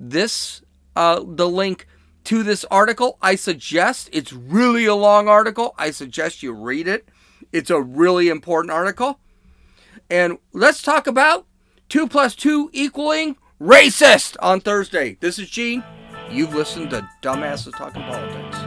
this, 0.00 0.62
uh, 0.96 1.22
the 1.22 1.46
link 1.46 1.86
to 2.24 2.42
this 2.42 2.64
article. 2.70 3.18
I 3.20 3.36
suggest 3.36 4.08
it's 4.12 4.32
really 4.32 4.84
a 4.84 4.94
long 4.94 5.28
article. 5.28 5.74
I 5.78 5.90
suggest 5.90 6.42
you 6.42 6.52
read 6.52 6.88
it. 6.88 7.08
It's 7.52 7.70
a 7.70 7.80
really 7.80 8.28
important 8.28 8.72
article. 8.72 9.18
And 10.10 10.38
let's 10.52 10.82
talk 10.82 11.06
about 11.06 11.46
2 11.88 12.08
plus 12.08 12.34
2 12.34 12.70
equaling 12.72 13.36
racist 13.60 14.36
on 14.40 14.60
Thursday. 14.60 15.16
This 15.20 15.38
is 15.38 15.48
Gene. 15.48 15.84
You've 16.30 16.54
listened 16.54 16.90
to 16.90 17.08
Dumbasses 17.22 17.76
Talking 17.76 18.02
Politics. 18.02 18.58